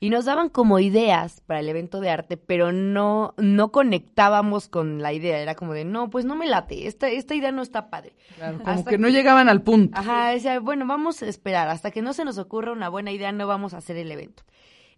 [0.01, 5.01] Y nos daban como ideas para el evento de arte, pero no no conectábamos con
[5.01, 7.89] la idea, era como de, "No, pues no me late, esta esta idea no está
[7.89, 9.97] padre." Claro, como que no llegaban al punto.
[9.97, 13.31] Ajá, decía, bueno, vamos a esperar, hasta que no se nos ocurra una buena idea,
[13.31, 14.43] no vamos a hacer el evento.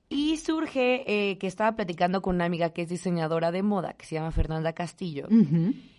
[0.09, 4.05] Y surge eh, que estaba platicando con una amiga que es diseñadora de moda, que
[4.05, 5.27] se llama Fernanda Castillo,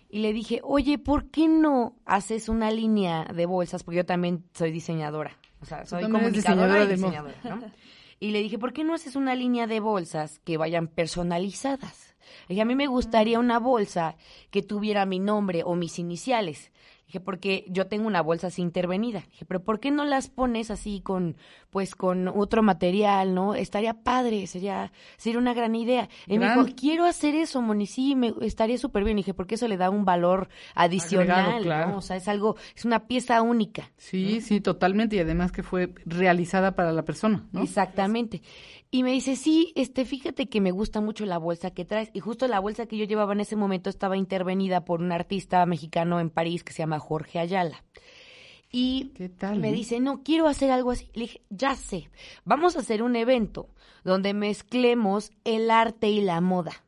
[0.09, 3.83] y le dije, oye, ¿por qué no haces una línea de bolsas?
[3.83, 7.23] Porque yo también soy diseñadora, o sea, soy comunicadora diseñadora y de moda.
[7.23, 7.71] diseñadora, ¿no?
[8.21, 12.15] Y le dije, ¿por qué no haces una línea de bolsas que vayan personalizadas?
[12.47, 14.15] Le dije, a mí me gustaría una bolsa
[14.51, 16.71] que tuviera mi nombre o mis iniciales.
[17.11, 19.25] Dije, porque yo tengo una bolsa así intervenida.
[19.31, 21.35] Dije, pero ¿por qué no las pones así con,
[21.69, 23.53] pues, con otro material, no?
[23.53, 26.07] Estaría padre, sería, sería una gran idea.
[26.25, 29.17] Y me dijo, quiero hacer eso, Moni, sí, me, estaría súper bien.
[29.17, 31.91] Dije, porque eso le da un valor adicional, Agregado, claro.
[31.91, 31.97] ¿no?
[31.97, 33.91] O sea, es algo, es una pieza única.
[33.97, 35.17] Sí, sí, totalmente.
[35.17, 37.61] Y además que fue realizada para la persona, ¿no?
[37.61, 38.41] Exactamente.
[38.93, 42.09] Y me dice, sí, este, fíjate que me gusta mucho la bolsa que traes.
[42.13, 45.65] Y justo la bolsa que yo llevaba en ese momento estaba intervenida por un artista
[45.65, 47.85] mexicano en París que se llama Jorge Ayala.
[48.69, 49.59] Y ¿Qué tal?
[49.59, 49.73] me eh?
[49.73, 51.09] dice, no, quiero hacer algo así.
[51.13, 52.09] Le dije, ya sé,
[52.43, 53.69] vamos a hacer un evento
[54.03, 56.83] donde mezclemos el arte y la moda.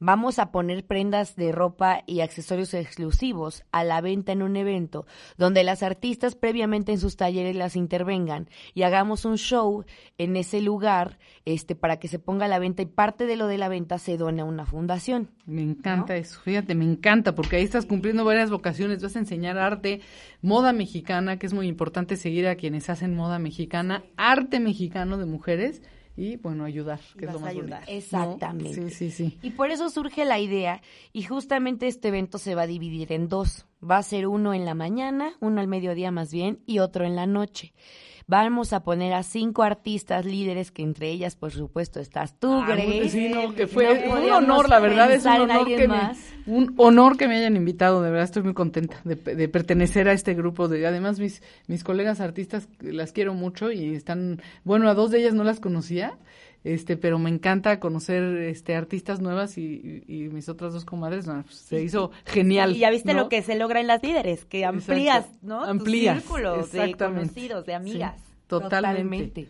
[0.00, 5.06] Vamos a poner prendas de ropa y accesorios exclusivos a la venta en un evento
[5.38, 9.84] donde las artistas previamente en sus talleres las intervengan y hagamos un show
[10.18, 13.46] en ese lugar este para que se ponga a la venta y parte de lo
[13.46, 15.30] de la venta se done a una fundación.
[15.46, 19.58] Me encanta eso, fíjate, me encanta, porque ahí estás cumpliendo varias vocaciones, vas a enseñar
[19.58, 20.00] arte,
[20.42, 25.26] moda mexicana, que es muy importante seguir a quienes hacen moda mexicana, arte mexicano de
[25.26, 25.82] mujeres
[26.16, 27.80] y, bueno, ayudar, que es lo a más ayudar.
[27.80, 27.98] bonito, ¿no?
[27.98, 28.90] Exactamente.
[28.90, 29.38] Sí, sí, sí.
[29.42, 30.80] Y por eso surge la idea
[31.12, 33.66] y justamente este evento se va a dividir en dos.
[33.82, 37.16] Va a ser uno en la mañana, uno al mediodía más bien, y otro en
[37.16, 37.72] la noche.
[38.26, 42.66] Vamos a poner a cinco artistas líderes, que entre ellas, por supuesto, estás tú, Ah,
[42.68, 43.10] Grace.
[43.10, 46.12] sí, no, que No fue un honor, la verdad, es un honor, que me,
[46.46, 50.12] un honor que me hayan invitado, de verdad estoy muy contenta de, de pertenecer a
[50.12, 50.68] este grupo.
[50.68, 55.18] De, además, mis, mis colegas artistas las quiero mucho y están, bueno, a dos de
[55.20, 56.16] ellas no las conocía,
[56.64, 61.26] este, pero me encanta conocer este artistas nuevas y, y- y mis otras dos comadres,
[61.26, 62.74] no, pues, se hizo genial.
[62.74, 63.22] Y ya viste ¿no?
[63.24, 65.38] lo que se logra en las líderes, que amplías, Exacto.
[65.46, 65.62] ¿no?
[65.64, 68.14] Amplías, Tu círculo de conocidos, de amigas.
[68.20, 69.48] Sí, Totalmente.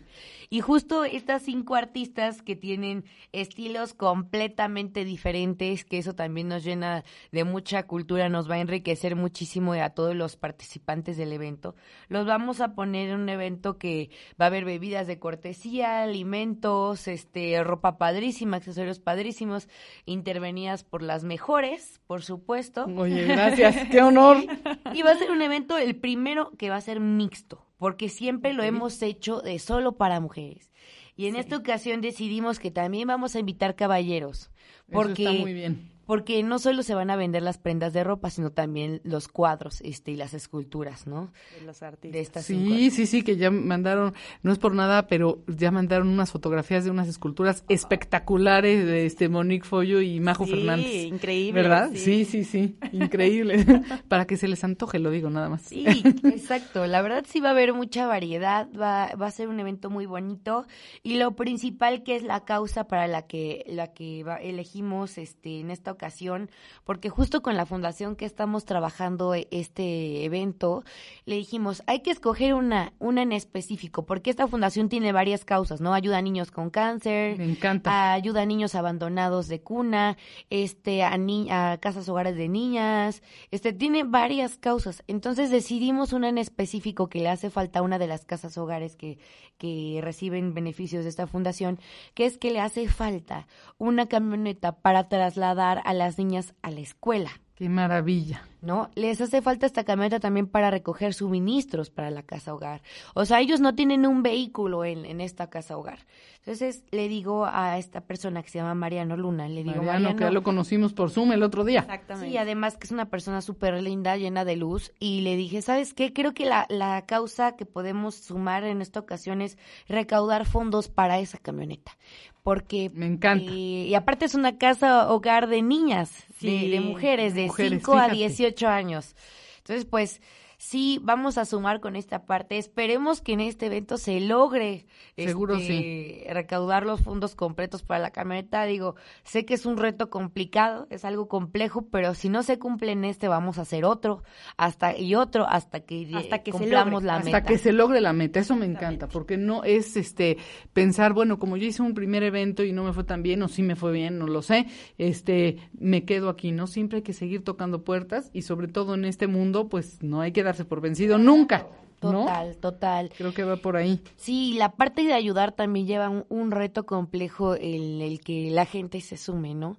[0.49, 7.03] Y justo estas cinco artistas que tienen estilos completamente diferentes, que eso también nos llena
[7.31, 11.75] de mucha cultura, nos va a enriquecer muchísimo a todos los participantes del evento.
[12.07, 17.07] Los vamos a poner en un evento que va a haber bebidas de cortesía, alimentos,
[17.07, 19.67] este, ropa padrísima, accesorios padrísimos,
[20.05, 22.85] intervenidas por las mejores, por supuesto.
[22.95, 24.37] Oye, gracias, qué honor.
[24.93, 28.53] Y va a ser un evento, el primero que va a ser mixto, porque siempre
[28.53, 30.71] lo hemos hecho de solo para mujeres.
[31.15, 34.51] Y en esta ocasión decidimos que también vamos a invitar caballeros,
[34.91, 35.94] porque Eso está muy bien.
[36.05, 39.81] Porque no solo se van a vender las prendas de ropa, sino también los cuadros,
[39.81, 41.31] este y las esculturas, ¿no?
[41.59, 42.11] De los artistas.
[42.13, 44.13] De estas cinco Sí, sí, sí, que ya mandaron,
[44.43, 49.29] no es por nada, pero ya mandaron unas fotografías de unas esculturas espectaculares de este
[49.29, 51.05] Monique Follo y Majo Sí, Fernández.
[51.05, 51.89] increíble, ¿Verdad?
[51.93, 51.97] sí.
[51.97, 53.65] Sí, sí, sí, increíble.
[54.07, 55.63] Para que se les antoje, lo digo nada más.
[55.63, 55.85] Sí,
[56.23, 56.85] exacto.
[56.87, 60.05] La verdad sí va a haber mucha variedad, va, va a ser un evento muy
[60.05, 60.65] bonito
[61.03, 65.59] y lo principal que es la causa para la que la que va- elegimos este
[65.61, 66.49] en esta ocasión,
[66.83, 70.83] porque justo con la fundación que estamos trabajando e- este evento,
[71.25, 75.81] le dijimos, hay que escoger una una en específico, porque esta fundación tiene varias causas,
[75.81, 75.93] ¿no?
[75.93, 78.13] Ayuda a niños con cáncer, Me encanta.
[78.13, 80.17] ayuda a niños abandonados de cuna,
[80.49, 85.03] este, a, ni- a casas hogares de niñas, este, tiene varias causas.
[85.07, 88.95] Entonces decidimos una en específico que le hace falta a una de las casas hogares
[88.95, 89.17] que,
[89.57, 91.79] que reciben beneficios de esta fundación,
[92.13, 96.81] que es que le hace falta una camioneta para trasladar a las niñas a la
[96.81, 97.41] escuela.
[97.55, 98.43] Qué maravilla.
[98.65, 98.89] ¿no?
[98.95, 102.81] Les hace falta esta camioneta también para recoger suministros para la casa hogar.
[103.13, 105.99] O sea, ellos no tienen un vehículo en, en esta casa hogar.
[106.39, 110.15] Entonces le digo a esta persona que se llama Mariano Luna, le digo, Mariano, Mariano,
[110.17, 111.81] que ya lo conocimos por Zoom el otro día.
[111.81, 112.29] Exactamente.
[112.31, 114.91] Sí, además que es una persona súper linda, llena de luz.
[114.99, 116.11] Y le dije, ¿sabes qué?
[116.11, 121.19] Creo que la, la causa que podemos sumar en esta ocasión es recaudar fondos para
[121.19, 121.97] esa camioneta.
[122.43, 122.91] Porque...
[122.93, 123.43] Me encanta.
[123.51, 127.93] eh, y aparte es una casa hogar de niñas, Sí, de, mujeres, de mujeres, 5
[127.93, 128.15] a fíjate.
[128.15, 129.15] 18 años.
[129.59, 130.21] Entonces, pues...
[130.57, 132.57] Sí, vamos a sumar con esta parte.
[132.57, 138.11] Esperemos que en este evento se logre Seguro este, recaudar los fondos completos para la
[138.11, 138.65] camioneta.
[138.65, 142.91] Digo, sé que es un reto complicado, es algo complejo, pero si no se cumple
[142.91, 144.23] en este, vamos a hacer otro,
[144.57, 147.43] hasta y otro, hasta que, Hasta que se logre, la hasta meta.
[147.43, 148.39] que se logre la meta.
[148.39, 150.37] Eso me encanta, porque no es este
[150.73, 153.47] pensar, bueno, como yo hice un primer evento y no me fue tan bien, o
[153.47, 156.67] sí me fue bien, no lo sé, este, me quedo aquí, ¿no?
[156.67, 160.31] Siempre hay que seguir tocando puertas y sobre todo en este mundo, pues no hay
[160.31, 161.67] que darse por vencido nunca,
[162.01, 162.25] ¿no?
[162.25, 163.11] Total, total.
[163.17, 164.01] Creo que va por ahí.
[164.15, 168.65] Sí, la parte de ayudar también lleva un, un reto complejo en el que la
[168.65, 169.77] gente se sume, ¿no?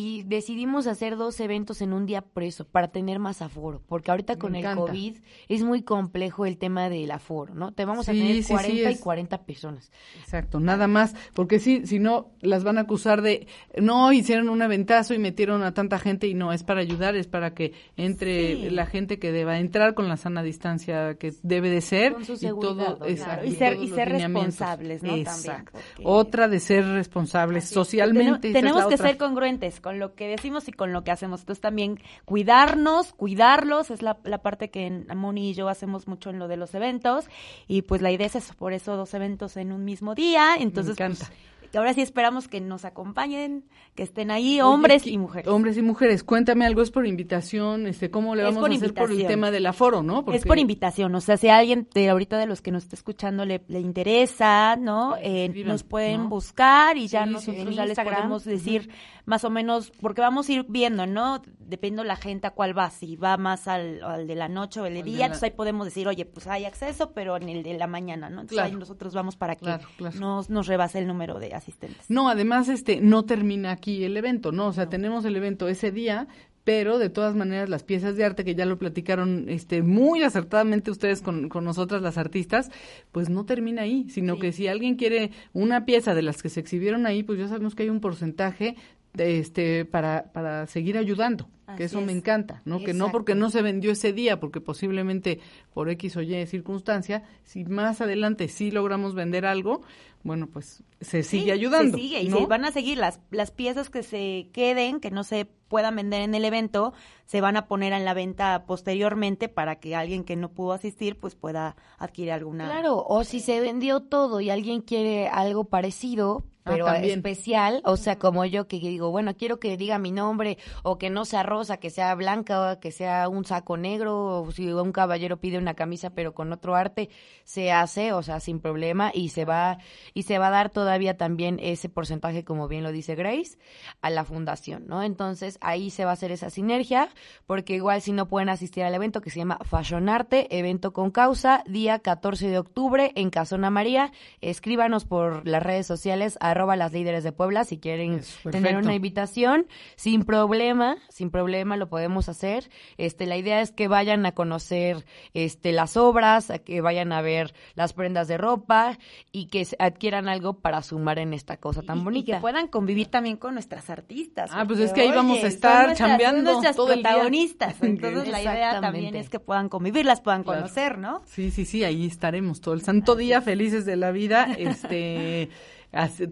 [0.00, 4.12] Y decidimos hacer dos eventos en un día por eso, para tener más aforo, porque
[4.12, 4.64] ahorita con el.
[4.76, 5.16] COVID
[5.48, 7.72] es muy complejo el tema del aforo, ¿no?
[7.72, 9.90] Te vamos a Sí, tener sí, sí, 40 es- y 40 personas.
[10.20, 14.62] Exacto, nada más, porque si, si no, las van a acusar de, no, hicieron un
[14.62, 18.54] aventazo y metieron a tanta gente y no, es para ayudar, es para que entre
[18.54, 18.70] Sí.
[18.70, 22.34] la gente que deba entrar con la sana distancia que debe de ser Con su
[22.34, 25.08] y seguridad, y ser- y ser responsables, ¿no?
[25.08, 25.72] También, Exacto.
[25.72, 28.52] porque- Otra de ser responsables socialmente.
[28.52, 29.08] Tenemos, es que otra.
[29.08, 31.40] ser congruentes con lo que decimos y con lo que hacemos.
[31.40, 36.38] Entonces también cuidarnos, cuidarlos, es la, la parte que Moni y yo hacemos mucho en
[36.38, 37.24] lo de los eventos.
[37.68, 40.56] Y pues la idea es eso, por eso dos eventos en un mismo día.
[40.58, 41.24] Entonces, encanta.
[41.24, 45.48] pues, que ahora sí esperamos que nos acompañen, que estén ahí, hombres ¿qué- y mujeres.
[45.48, 49.10] Hombres y mujeres, cuéntame algo, es por invitación, este, ¿cómo le vamos a hacer por
[49.10, 50.24] el tema del aforo, no?
[50.32, 52.96] Es por invitación, o sea, si a alguien de ahorita de los que nos está
[52.96, 55.16] escuchando le, le interesa, ¿no?
[55.20, 56.28] Eh, nos pueden ¿no?
[56.28, 58.88] buscar y ya Sí, nosotros ya les podemos decir
[59.26, 61.42] más o menos, porque vamos a ir viendo, ¿no?
[61.58, 64.86] Depende la gente a cuál va, si va más al, al de la noche o
[64.86, 67.62] el de día, la- entonces ahí podemos decir, oye, pues hay acceso, pero en el
[67.62, 68.40] de la mañana, ¿no?
[68.42, 68.70] Entonces Claro.
[68.70, 70.18] ahí nosotros vamos para que Claro, claro.
[70.18, 72.08] no nos rebase el número de asistentes.
[72.08, 74.68] No, además, este, no termina aquí el evento, ¿no?
[74.68, 76.26] O sea, tenemos el evento ese día,
[76.64, 80.90] pero de todas maneras las piezas de arte que ya lo platicaron, este, muy acertadamente
[80.90, 82.70] ustedes con, con nosotras las artistas,
[83.10, 86.60] pues no termina ahí, sino que si alguien quiere una pieza de las que se
[86.60, 88.76] exhibieron ahí, pues ya sabemos que hay un porcentaje
[89.14, 91.48] de, este, para, para seguir ayudando.
[91.76, 92.82] Que eso me encanta, ¿no?
[92.82, 95.40] Que no porque no se vendió ese día, porque posiblemente
[95.74, 99.82] por X o Y circunstancia, si más adelante sí logramos vender algo,
[100.22, 101.96] bueno, pues se sigue Sí, ayudando.
[101.96, 102.38] Se sigue y ¿no?
[102.38, 106.22] se van a seguir las, las piezas que se queden, que no se puedan vender
[106.22, 106.94] en el evento,
[107.26, 111.18] se van a poner en la venta posteriormente para que alguien que no pudo asistir
[111.18, 112.64] pues pueda adquirir alguna.
[112.64, 117.18] Claro, o si se vendió todo y alguien quiere algo parecido, pero también.
[117.18, 121.10] especial, o sea, como yo que digo, bueno, quiero que diga mi nombre o que
[121.10, 124.92] no sea rosa, que sea blanca, o que sea un saco negro, o si un
[124.92, 127.10] caballero pide una camisa pero con otro arte,
[127.44, 129.78] se hace, o sea, sin problema y se va
[130.14, 133.58] y se va a dar todavía también ese porcentaje, como bien lo dice Grace,
[134.00, 135.02] a la fundación, ¿no?
[135.02, 137.08] Entonces ahí se va a hacer esa sinergia,
[137.46, 141.10] porque igual si no pueden asistir al evento que se llama Fashion Arte, evento con
[141.10, 146.92] causa, día 14 de octubre en Casona María, escríbanos por las redes sociales, arroba las
[146.92, 152.68] líderes de Puebla, si quieren tener una invitación, sin problema, sin problema lo podemos hacer.
[152.96, 155.04] Este, la idea es que vayan a conocer
[155.34, 158.98] este las obras, a que vayan a ver las prendas de ropa
[159.30, 162.34] y que se- adquieran algo para sumar en esta cosa tan Y- Y bonita.
[162.36, 164.50] que puedan convivir también con nuestras artistas.
[164.52, 167.10] Ah, pues es que ahí vamos a estar chambeando son nuestras todo el día.
[167.10, 167.76] protagonistas.
[167.82, 170.62] Entonces la idea también es que puedan convivir, las puedan Claro.
[170.62, 171.22] conocer, ¿no?
[171.26, 175.50] Sí, sí, sí, ahí estaremos todo el santo día, felices de la vida, este,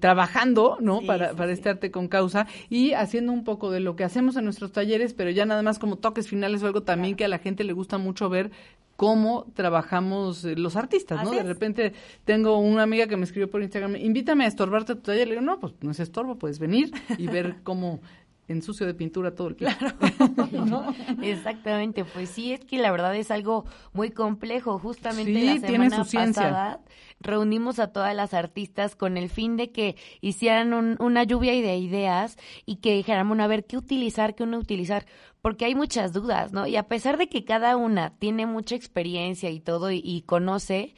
[0.00, 1.00] trabajando, ¿no?
[1.00, 1.54] Sí, para sí, para sí.
[1.54, 5.14] este arte con causa y haciendo un poco de lo que hacemos en nuestros talleres,
[5.14, 7.72] pero ya nada más como toques finales o algo también que a la gente le
[7.72, 8.50] gusta mucho ver
[8.96, 11.30] cómo trabajamos eh, los artistas, ¿no?
[11.30, 11.92] Así De repente
[12.24, 15.28] tengo una amiga que me escribió por Instagram, invítame a estorbarte a tu taller.
[15.28, 18.00] Le digo, no, pues no es estorbo, puedes venir y ver cómo
[18.48, 19.70] ensucio de pintura todo el piso.
[21.22, 24.78] Exactamente, pues sí, es que la verdad es algo muy complejo.
[24.78, 26.80] Justamente Sí, la tiene semana su ciencia.
[27.20, 31.76] Reunimos a todas las artistas con el fin de que hicieran un- una lluvia de
[31.76, 32.36] ideas
[32.66, 35.06] y que dijeran, bueno, a ver, ¿qué utilizar, qué no utilizar?
[35.42, 36.66] Porque hay muchas dudas, ¿no?
[36.66, 40.94] Y a pesar de que cada una tiene mucha experiencia y todo y, y conoce,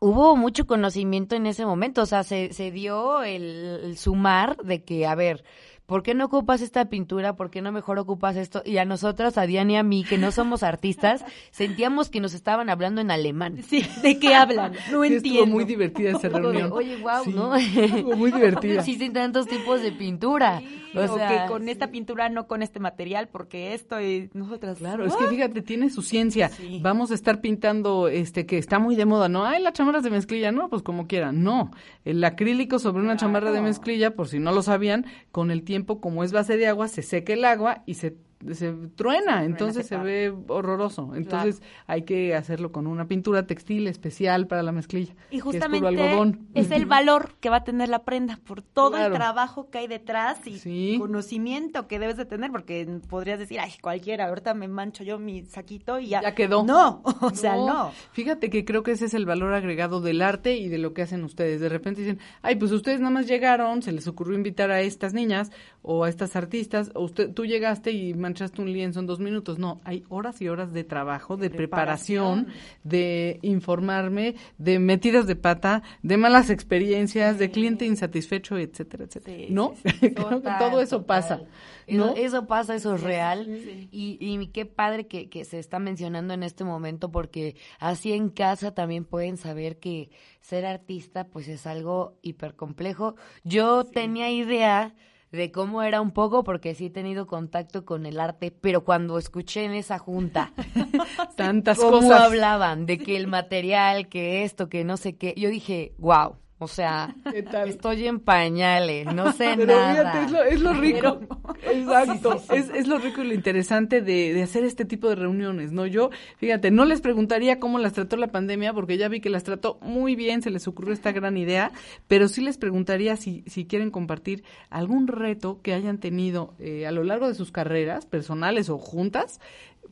[0.00, 4.82] hubo mucho conocimiento en ese momento, o sea, se, se dio el, el sumar de
[4.84, 5.44] que, a ver,
[5.86, 7.36] ¿por qué no ocupas esta pintura?
[7.36, 8.62] ¿Por qué no mejor ocupas esto?
[8.64, 12.34] Y a nosotras, a Diana y a mí, que no somos artistas, sentíamos que nos
[12.34, 13.62] estaban hablando en alemán.
[13.62, 14.72] Sí, ¿de qué hablan?
[14.90, 15.40] No Sí, entiendo.
[15.40, 16.70] estuvo muy divertida esa reunión.
[16.72, 17.54] Oye, wow, Sí, ¿no?
[17.54, 18.74] estuvo muy divertida.
[18.80, 20.62] Existen tantos tipos de pintura.
[20.94, 24.78] O, o sea, que con esta pintura, no con este material, porque esto y nosotras.
[24.78, 26.50] Claro, es que fíjate, tiene su ciencia.
[26.80, 29.44] Vamos a estar pintando, este, que está muy de moda, ¿no?
[29.44, 31.42] Ay, las chamarras de mezclilla, no, pues como quieran.
[31.42, 31.70] No,
[32.04, 35.71] el acrílico sobre una chamarra de mezclilla, por si no lo sabían, con el tiempo,
[36.00, 38.16] como es base de agua, se seca el agua y se
[38.52, 41.14] se truena, entonces se, ve horroroso.
[41.14, 45.14] Entonces hay que hacerlo con una pintura textil especial para la mezclilla.
[45.30, 46.48] Y que es puro justamente algodón.
[46.54, 49.14] es, el valor que va a tener la prenda por todo Claro.
[49.14, 50.96] el trabajo que hay detrás y Sí.
[50.98, 55.44] conocimiento que debes de tener, porque podrías decir, ay, cualquiera, ahorita me mancho yo mi
[55.46, 56.22] saquito y ya.
[56.22, 56.64] Ya quedó.
[56.64, 57.92] No, o sea, no.
[58.12, 61.02] Fíjate que creo que ese es el valor agregado del arte y de lo que
[61.02, 61.60] hacen ustedes.
[61.60, 65.14] De repente dicen, ay, pues ustedes nada más llegaron, se les ocurrió invitar a estas
[65.14, 65.50] niñas
[65.82, 68.14] o a estas artistas, o usted, tú llegaste y
[68.58, 69.58] un lienzo en dos minutos.
[69.58, 72.48] No, hay horas y horas de trabajo, de preparación,
[72.84, 79.36] de informarme, de metidas de pata, de malas experiencias, de cliente insatisfecho, etcétera, etcétera.
[79.36, 79.74] Sí, ¿No?
[79.82, 80.10] sí, sí.
[80.14, 81.40] Creo que Total, todo eso pasa.
[81.86, 82.14] Eso, ¿no?
[82.16, 83.46] eso pasa, eso es real.
[83.90, 88.28] Y, y qué padre que, que se está mencionando en este momento, porque así en
[88.30, 90.10] casa también pueden saber que
[90.40, 93.16] ser artista, pues es algo hiper complejo.
[93.44, 94.94] Yo tenía idea
[95.32, 99.18] de cómo era un poco, porque sí he tenido contacto con el arte, pero cuando
[99.18, 100.52] escuché en esa junta
[101.36, 102.20] Tantas cómo cosas.
[102.22, 106.36] hablaban de que el material, que esto, que no sé qué, yo dije, wow.
[106.62, 107.14] O sea,
[107.66, 110.12] estoy en pañales, no sé Pero nada.
[110.12, 111.20] fíjate, es lo, es lo rico.
[111.64, 112.38] Exacto.
[112.38, 112.56] Sí, sí, sí.
[112.58, 115.86] Es, es lo rico y lo interesante de, de hacer este tipo de reuniones, ¿no?
[115.86, 119.44] Yo, fíjate, no les preguntaría cómo las trató la pandemia, porque ya vi que las
[119.44, 121.72] trató muy bien, se les ocurrió esta gran idea,
[122.08, 126.92] pero sí les preguntaría si, si quieren compartir algún reto que hayan tenido eh, a
[126.92, 129.40] lo largo de sus carreras, personales o juntas,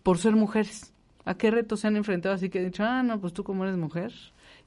[0.02, 0.92] por ser mujeres.
[1.24, 2.34] ¿A qué retos se han enfrentado?
[2.34, 4.12] Así que he dicho, ah, no, pues tú como eres mujer,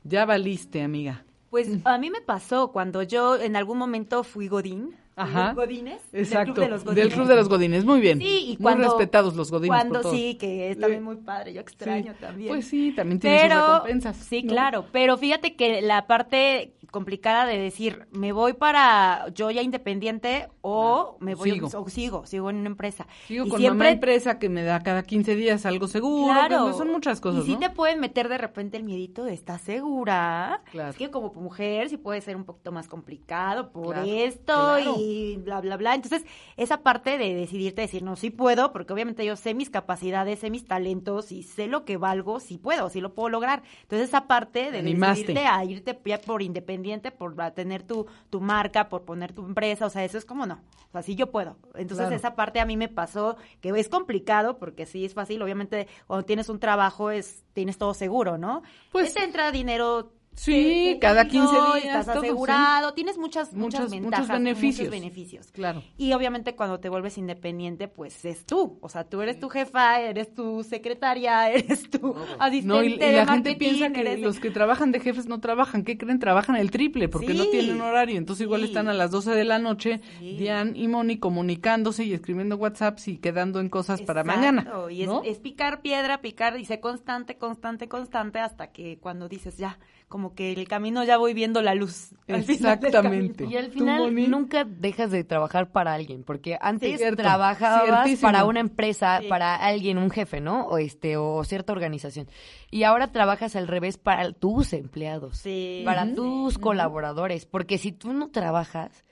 [0.03, 1.25] ya valiste, amiga.
[1.53, 4.95] Pues a mí me pasó cuando yo en algún momento fui Godín.
[5.15, 5.53] Ajá.
[5.53, 6.01] Godines.
[6.11, 6.53] Exacto.
[6.53, 7.13] Del Club de los Del Godines.
[7.13, 8.19] Club de los Godines, muy bien.
[8.19, 8.83] Sí, y muy cuando.
[8.89, 9.69] respetados los Godines.
[9.77, 11.53] Cuando por sí, que es también muy padre.
[11.53, 12.17] Yo extraño Sí.
[12.19, 12.49] también.
[12.49, 14.17] Pues sí, también tiene sus recompensas.
[14.17, 14.49] sí, ¿no?
[14.51, 20.47] claro, pero fíjate que la parte complicada de decir, me voy para yo ya independiente
[20.61, 21.67] o me voy Sigo.
[21.73, 23.07] o sigo, sigo en una empresa.
[23.27, 26.31] Sigo y con siempre mamá empresa que me da cada 15 días algo seguro.
[26.33, 26.65] Claro.
[26.65, 27.59] pues, son muchas cosas, Y sí ¿no?
[27.61, 30.61] te pueden meter de repente el miedito de ¿estás segura?
[30.71, 30.91] Claro.
[30.91, 34.95] Es que como mujer sí puede ser un poquito más complicado por Claro, esto claro.
[34.99, 35.02] y
[35.43, 35.95] bla, bla, bla.
[35.95, 36.23] Entonces,
[36.57, 40.49] esa parte de decidirte decir, no, sí puedo, porque obviamente yo sé mis capacidades, sé
[40.49, 43.63] mis talentos y sé lo que valgo, sí puedo, sí lo puedo lograr.
[43.83, 45.21] Entonces, esa parte de Animaste.
[45.21, 49.85] decidirte a irte ya por independiente, por tener tu, tu marca, por poner tu empresa,
[49.85, 50.61] o sea, eso es como no.
[50.89, 51.57] O sea, sí yo puedo.
[51.75, 52.15] Entonces, Claro.
[52.15, 56.23] esa parte a mí me pasó que es complicado porque sí es fácil, obviamente cuando
[56.25, 58.61] tienes un trabajo es tienes todo seguro, ¿no?
[58.91, 62.27] Pues- Pues te entra dinero Sí, cada te 15 ayudó, días, Estás todo, sí.
[62.27, 64.87] asegurado, tienes muchas, muchas, muchos ventajas, beneficios.
[64.87, 65.51] muchos beneficios.
[65.51, 65.83] Claro.
[65.97, 68.77] Y obviamente cuando te vuelves independiente, pues es tú.
[68.81, 73.25] O sea, tú eres tu jefa, eres tu secretaria, eres tu asistente No, y, la
[73.27, 75.83] gente piensa que eres- los que trabajan de jefes no trabajan.
[75.83, 76.19] ¿Qué creen?
[76.19, 78.17] Trabajan el triple porque no tienen horario.
[78.17, 78.67] Entonces igual sí.
[78.67, 80.37] están a las 12 de la noche, Sí.
[80.37, 84.71] Diane y Moni comunicándose y escribiendo WhatsApps y quedando en cosas para Exacto, mañana.
[84.89, 85.21] Y es, ¿no?
[85.23, 89.79] es picar piedra, picar, y sé constante, constante, constante, hasta que cuando dices ya,
[90.13, 92.13] como que el camino ya voy viendo la luz.
[92.27, 93.45] Exactamente.
[93.45, 98.27] Y al ¿Tú, final nunca dejas de trabajar para alguien, porque antes Cierto, trabajabas ciertísimo.
[98.31, 99.27] para una empresa, Sí.
[99.27, 100.67] para alguien, un jefe, ¿no?
[100.67, 102.27] O este o cierta organización.
[102.69, 105.81] Y ahora trabajas al revés para tus empleados, Sí.
[105.83, 109.03] para tus colaboradores, porque si tú no trabajas,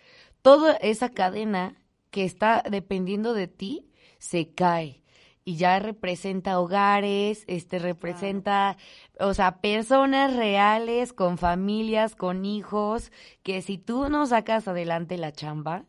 [0.43, 1.74] toda esa cadena
[2.12, 3.88] que está dependiendo de ti
[4.20, 5.01] se cae.
[5.44, 8.78] Y ya representa hogares, este representa,
[9.20, 13.12] o sea, personas reales, con familias, con hijos,
[13.42, 15.86] que si tú no sacas adelante la chamba,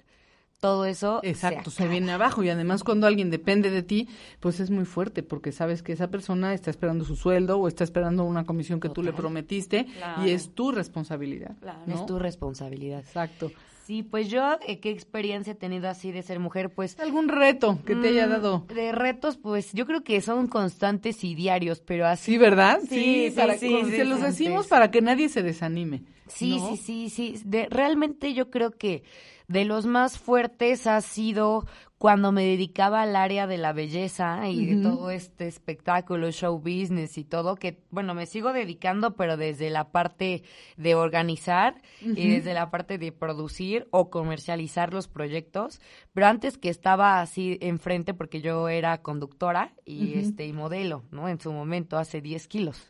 [0.63, 4.71] todo eso Exacto, se, viene abajo y además cuando alguien depende de ti, pues es
[4.71, 8.45] muy fuerte porque sabes que esa persona está esperando su sueldo o está esperando una
[8.45, 10.25] comisión que tú le prometiste Claro.
[10.25, 11.57] y es tu responsabilidad.
[11.61, 11.81] Claro.
[11.85, 11.95] ¿no?
[11.97, 13.01] Es tu responsabilidad.
[13.01, 13.51] Exacto.
[13.93, 16.73] Sí, pues yo, eh, ¿qué experiencia he tenido así de ser mujer?
[16.73, 18.65] Pues ¿Algún reto que te haya mm, dado?
[18.75, 22.81] De retos, pues yo creo que son constantes y diarios, pero así Sí, ¿verdad?
[22.89, 26.05] Sí, sí, para- sí, con- sí, se los decimos para que nadie se desanime.
[26.27, 26.71] Sí, ¿no?
[26.71, 27.43] sí, sí, sí.
[27.45, 29.03] De, realmente yo creo que
[29.47, 31.67] de los más fuertes ha sido
[32.03, 37.17] cuando me dedicaba al área de la belleza y de todo este espectáculo, show business
[37.17, 40.43] y todo, que bueno, me sigo dedicando, pero desde la parte
[40.77, 45.81] de organizar y desde la parte de producir o comercializar los proyectos,
[46.13, 51.29] pero antes que estaba así enfrente, porque yo era conductora y este y modelo, ¿no?
[51.29, 52.83] En su momento, hace 10 kilos.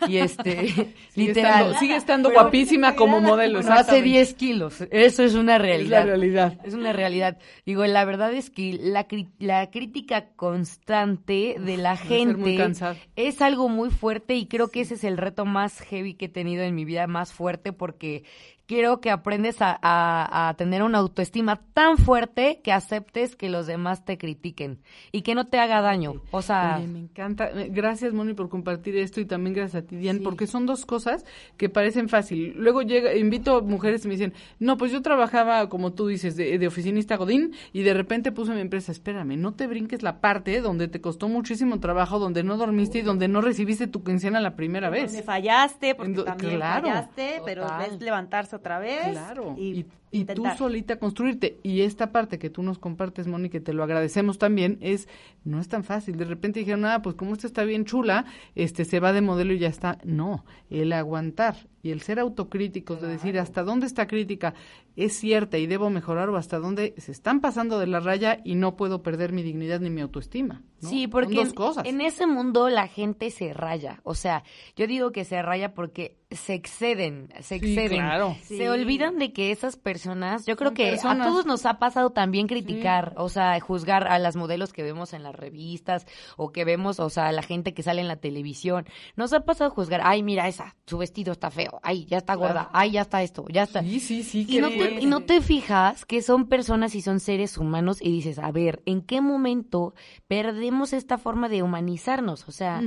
[0.08, 1.52] Y este, Sigue literal.
[1.60, 3.60] estando, sigue estando Pero- guapísima como modelo.
[3.60, 4.08] Hace exactamente.
[4.08, 4.80] 10 kilos.
[4.90, 6.00] Eso es una Es realidad.
[6.00, 6.58] la realidad.
[6.64, 7.38] Es una realidad.
[7.64, 9.06] Digo, la verdad es que la,
[9.38, 12.72] la crítica constante de la gente
[13.14, 16.28] es algo muy fuerte y creo que ese es el reto más heavy que he
[16.30, 18.24] tenido en mi vida, más fuerte, porque
[18.66, 23.66] creo que aprendes a, a- a tener una autoestima tan fuerte que aceptes que los
[23.66, 24.80] demás te critiquen
[25.12, 26.22] y que no te haga daño.
[26.32, 27.48] O sea, Oye, me encanta.
[27.68, 31.24] Gracias, Moni, por compartir esto y también gracias a ti, Diane, porque son dos cosas
[31.56, 32.54] que parecen fácil.
[32.56, 36.36] Luego llega, invito a mujeres y me dicen, no, pues yo trabajaba, como tú dices,
[36.36, 38.90] de, de oficinista Godín y de repente puse mi empresa.
[38.90, 43.02] Espérame, no te brinques la parte donde te costó muchísimo trabajo, donde no dormiste y
[43.02, 45.12] donde no recibiste tu quincena la primera vez.
[45.12, 46.88] Donde fallaste, porque En do- también claro.
[46.88, 47.90] fallaste, pero Total.
[47.90, 49.08] ves levantarse otra vez.
[49.10, 49.86] Claro, Y, y,
[50.20, 51.58] y tú solita construirte.
[51.62, 55.08] Y esta parte que tú nos compartes, Moni, que te lo agradecemos también, es,
[55.44, 56.16] no es tan fácil.
[56.16, 59.52] De repente dijeron, ah, pues como esta está bien chula, este se va de modelo
[59.52, 59.98] y ya está.
[60.04, 64.54] No, el aguantar y el ser autocríticos, de decir hasta dónde esta crítica
[64.96, 68.56] es cierta y debo mejorar o hasta dónde se están pasando de la raya y
[68.56, 70.62] no puedo perder mi dignidad ni mi autoestima.
[70.80, 70.88] ¿no?
[70.88, 71.86] Sí, porque dos en, cosas.
[71.86, 74.00] en ese mundo la gente se raya.
[74.02, 74.42] O sea,
[74.74, 77.98] yo digo que se raya porque se exceden, se Sí, exceden.
[78.00, 78.36] claro.
[78.42, 80.05] Se olvidan de que esas personas,
[80.46, 81.26] yo creo Son que personas.
[81.26, 85.12] a todos nos ha pasado también criticar, o sea, juzgar a las modelos que vemos
[85.12, 88.16] en las revistas o que vemos, o sea, a la gente que sale en la
[88.16, 88.86] televisión.
[89.16, 92.70] Nos ha pasado juzgar, ay, mira esa, su vestido está feo, ay, ya está gorda,
[92.72, 93.82] ay, ya está esto, ya está.
[93.82, 94.46] Sí, sí, sí.
[94.48, 95.00] Y no, te, fuerte.
[95.00, 98.82] y no te fijas que son personas y son seres humanos y dices, a ver,
[98.86, 99.94] ¿en qué momento
[100.28, 102.48] perdemos esta forma de humanizarnos?
[102.48, 102.82] O sea,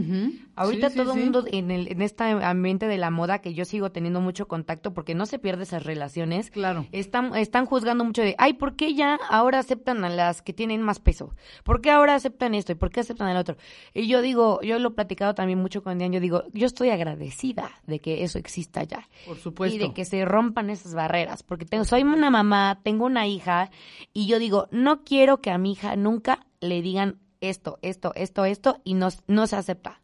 [0.55, 1.23] ahorita Sí, todo el sí.
[1.23, 4.93] mundo en, el, en este ambiente de la moda que yo sigo teniendo mucho contacto
[4.93, 6.85] porque no se pierde esas relaciones, Claro.
[6.99, 10.81] Están, están juzgando mucho de, ay, ¿por qué ya ahora aceptan a las que tienen
[10.81, 11.33] más peso?
[11.63, 13.57] ¿Por qué ahora aceptan esto y por qué aceptan el otro?
[13.93, 16.89] Y yo digo, yo lo he platicado también mucho con Diane, yo digo, yo estoy
[16.89, 19.75] agradecida de que eso exista ya Por supuesto.
[19.75, 23.71] y de que se rompan esas barreras, porque tengo, soy una mamá, tengo una hija
[24.13, 28.45] y yo digo, no quiero que a mi hija nunca le digan esto, esto, esto,
[28.45, 30.01] esto y no, no se acepta.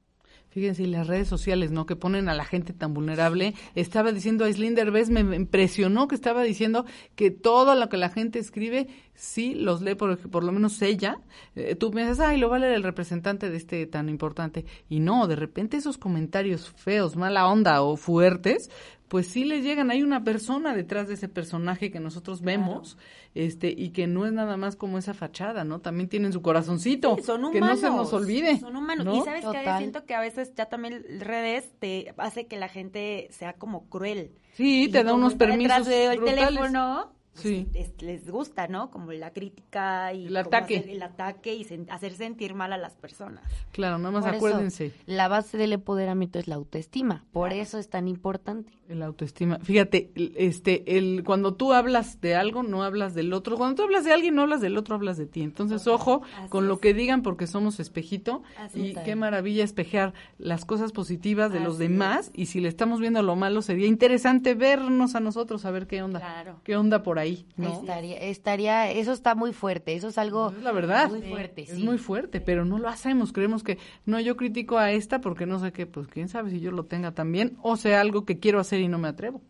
[0.55, 1.85] Fíjense, y las redes sociales, ¿no?
[1.85, 3.55] Que ponen a la gente tan vulnerable.
[3.75, 6.85] Estaba diciendo, Aislinn Derbez me impresionó que estaba diciendo
[7.17, 11.17] que todo lo que la gente escribe, sí los lee, por, por lo menos ella.
[11.57, 14.63] Eh, tú piensas, ay, lo va a leer el representante de este tan importante.
[14.87, 18.71] Y no, de repente esos comentarios feos, mala onda o fuertes,
[19.07, 19.91] pues sí les llegan.
[19.91, 22.97] Hay una persona detrás de ese personaje que nosotros vemos,
[23.35, 25.79] este, y que no es nada más como esa fachada, ¿no?
[25.79, 27.15] También tienen su corazoncito.
[27.17, 27.53] Sí, son humanos.
[27.53, 28.59] que no se nos olvide.
[28.59, 29.05] Son humanos.
[29.05, 29.15] ¿no?
[29.17, 29.77] Y sabes que Total.
[29.79, 34.31] siento que a veces ya también redes te hace que la gente sea como cruel.
[34.53, 36.45] Sí, Y te da unos permisos detrás del brutales.
[36.47, 37.67] teléfono, pues, Sí.
[37.73, 38.89] es- les gusta, ¿no?
[38.91, 40.77] Como la crítica y El ataque.
[40.77, 43.43] hacer el ataque y sen- hacer sentir mal a las personas.
[43.71, 44.91] Claro, nada más Por eso, acuérdense.
[45.05, 47.25] la base del empoderamiento es la autoestima.
[47.31, 48.71] Por eso es tan importante.
[48.87, 49.57] El autoestima.
[49.59, 53.57] Fíjate, este, el, cuando tú hablas de algo, no hablas del otro.
[53.57, 55.41] Cuando tú hablas de alguien, no hablas del otro, hablas de ti.
[55.41, 58.43] Entonces, ojo Así con lo que digan porque somos espejito.
[58.59, 62.29] Así y qué maravilla espejear las cosas positivas de los demás.
[62.33, 66.03] Y si le estamos viendo lo malo, sería interesante vernos a nosotros, a ver qué
[66.03, 66.19] onda.
[66.19, 66.59] Claro.
[66.63, 67.24] ¿Qué onda por ahí?
[67.57, 67.73] ¿No?
[67.79, 69.93] Estaría, estaría, eso está muy fuerte.
[69.95, 71.09] Eso es algo Es la verdad.
[71.09, 71.63] muy fuerte.
[71.63, 71.83] Es sí.
[71.83, 73.31] muy fuerte, pero no lo hacemos.
[73.33, 76.59] Creemos que no, yo critico a esta porque no sé qué, pues quién sabe si
[76.59, 79.41] yo lo tenga también o sea algo que quiero hacer y no me atrevo.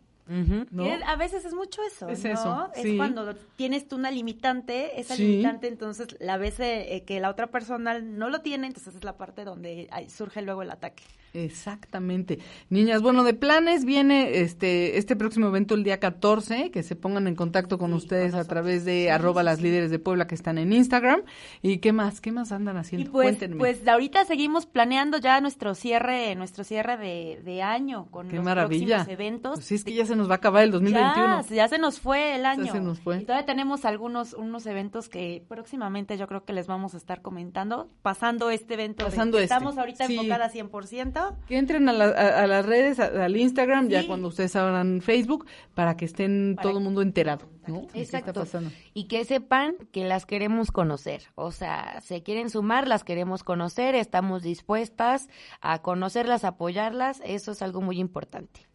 [0.71, 0.85] ¿no?
[0.85, 2.31] Es- a veces es mucho eso, Es ¿no?
[2.31, 5.23] eso, Es cuando tienes tú una limitante, esa Sí.
[5.27, 9.17] limitante entonces la ves eh, que la otra persona no lo tiene, entonces es la
[9.17, 11.03] parte donde ahí surge luego el ataque.
[11.35, 12.39] Exactamente.
[12.69, 17.27] Niñas, bueno, de planes viene este este próximo evento el día 14, que se pongan
[17.27, 20.57] en contacto con ustedes a través de sí, arroba las líderes de Puebla que están
[20.57, 21.23] en Instagram.
[21.61, 22.21] ¿Y qué más?
[22.21, 23.07] ¿Qué más andan haciendo?
[23.07, 23.57] Y pues, Cuéntenme.
[23.57, 28.97] Pues ahorita seguimos planeando ya nuestro cierre, nuestro cierre de, año con qué los maravilla.
[28.97, 29.59] próximos eventos.
[29.63, 31.41] Sí, es que ya se nos va a acabar el 2021.
[31.49, 32.65] Ya, ya se nos fue el año.
[32.65, 33.21] Ya se nos fue.
[33.21, 37.21] Y todavía tenemos algunos unos eventos que próximamente yo creo que les vamos a estar
[37.21, 39.05] comentando, pasando este evento.
[39.05, 39.45] Pasando este.
[39.45, 41.24] Estamos ahorita enfocadas 100%.
[41.47, 46.05] Que entren a, a, las redes, al Instagram, ya cuando ustedes abran Facebook, para que
[46.05, 47.87] estén todo el mundo enterado, ¿no?
[47.93, 48.43] Exacto.
[48.43, 48.61] Está?
[48.93, 51.23] Y que sepan que las queremos conocer.
[51.35, 55.29] O sea, se quieren sumar, las queremos conocer, estamos dispuestas
[55.61, 57.21] a conocerlas, apoyarlas.
[57.25, 58.67] Eso es algo muy importante.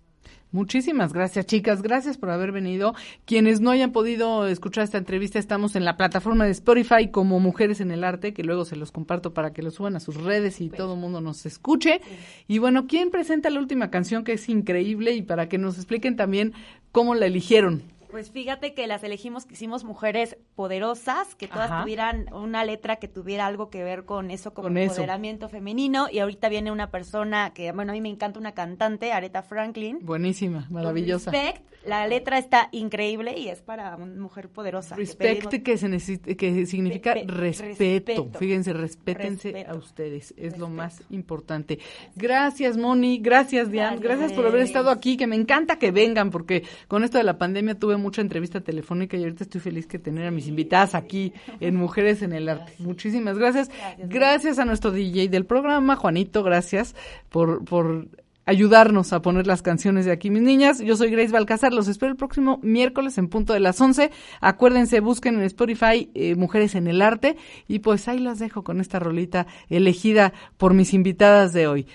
[0.53, 1.81] Muchísimas gracias, chicas.
[1.81, 2.95] Gracias por haber venido.
[3.25, 7.81] Quienes no hayan podido escuchar esta entrevista, estamos en la plataforma de Spotify como Mujeres
[7.81, 10.61] en el Arte, que luego se los comparto para que lo suban a sus redes
[10.61, 12.01] y todo el mundo nos escuche.
[12.49, 16.17] Y bueno, ¿quién presenta la última canción que es increíble y para que nos expliquen
[16.17, 16.53] también
[16.91, 17.85] cómo la eligieron?
[18.11, 21.83] Pues fíjate que las elegimos, que hicimos mujeres poderosas, que todas Ajá.
[21.83, 24.93] tuvieran una letra que tuviera algo que ver con eso, como Con eso.
[24.93, 26.07] empoderamiento femenino.
[26.11, 29.99] Y ahorita viene una persona que, bueno, a mí me encanta una cantante, Aretha Franklin.
[30.03, 31.31] Buenísima, maravillosa.
[31.31, 34.97] Respect, la letra está increíble y es para una mujer poderosa.
[34.97, 38.23] Respect que se necesita, que significa Pe- pe- respeto.
[38.23, 38.39] respeto.
[38.39, 39.71] Fíjense, respétense Respeto.
[39.73, 41.79] a ustedes, es lo más importante.
[42.17, 44.19] Gracias, Moni, gracias, Diane, Gracias.
[44.19, 47.39] gracias por haber estado aquí, que me encanta que vengan, porque con esto de la
[47.39, 51.33] pandemia tuve mucha entrevista telefónica y ahorita estoy feliz que tener a mis invitadas aquí
[51.61, 52.73] en Mujeres en el Arte.
[52.79, 53.69] Muchísimas gracias.
[53.69, 56.95] Gracias, Gracias a nuestro DJ del programa, Juanito, gracias
[57.29, 58.09] por, por
[58.51, 60.81] ayudarnos a poner las canciones de aquí, mis niñas.
[60.81, 64.11] Yo soy Grace Balcázar, los espero el próximo miércoles en punto de las 11.
[64.41, 67.37] Acuérdense, busquen en Spotify eh, Mujeres en el Arte
[67.69, 71.87] y pues ahí las dejo con esta rolita elegida por mis invitadas de hoy.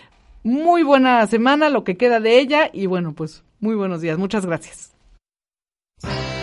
[0.44, 4.18] Muy buena semana, lo que queda de ella y bueno, pues muy buenos días.
[4.18, 4.95] Muchas gracias.
[6.06, 6.35] Bye.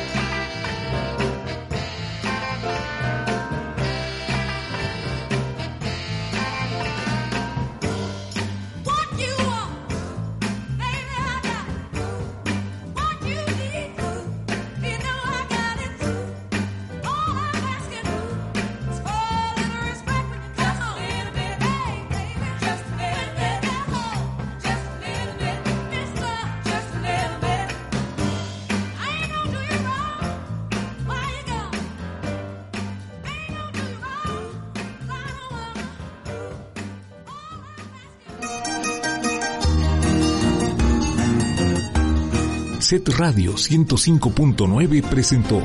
[42.92, 45.62] Set Radio 105.9 presentó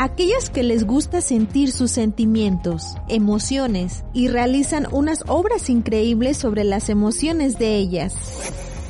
[0.00, 6.88] Aquellas que les gusta sentir sus sentimientos, emociones y realizan unas obras increíbles sobre las
[6.88, 8.16] emociones de ellas.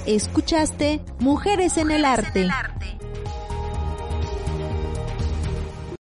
[0.07, 2.49] Escuchaste Mujeres en el Arte.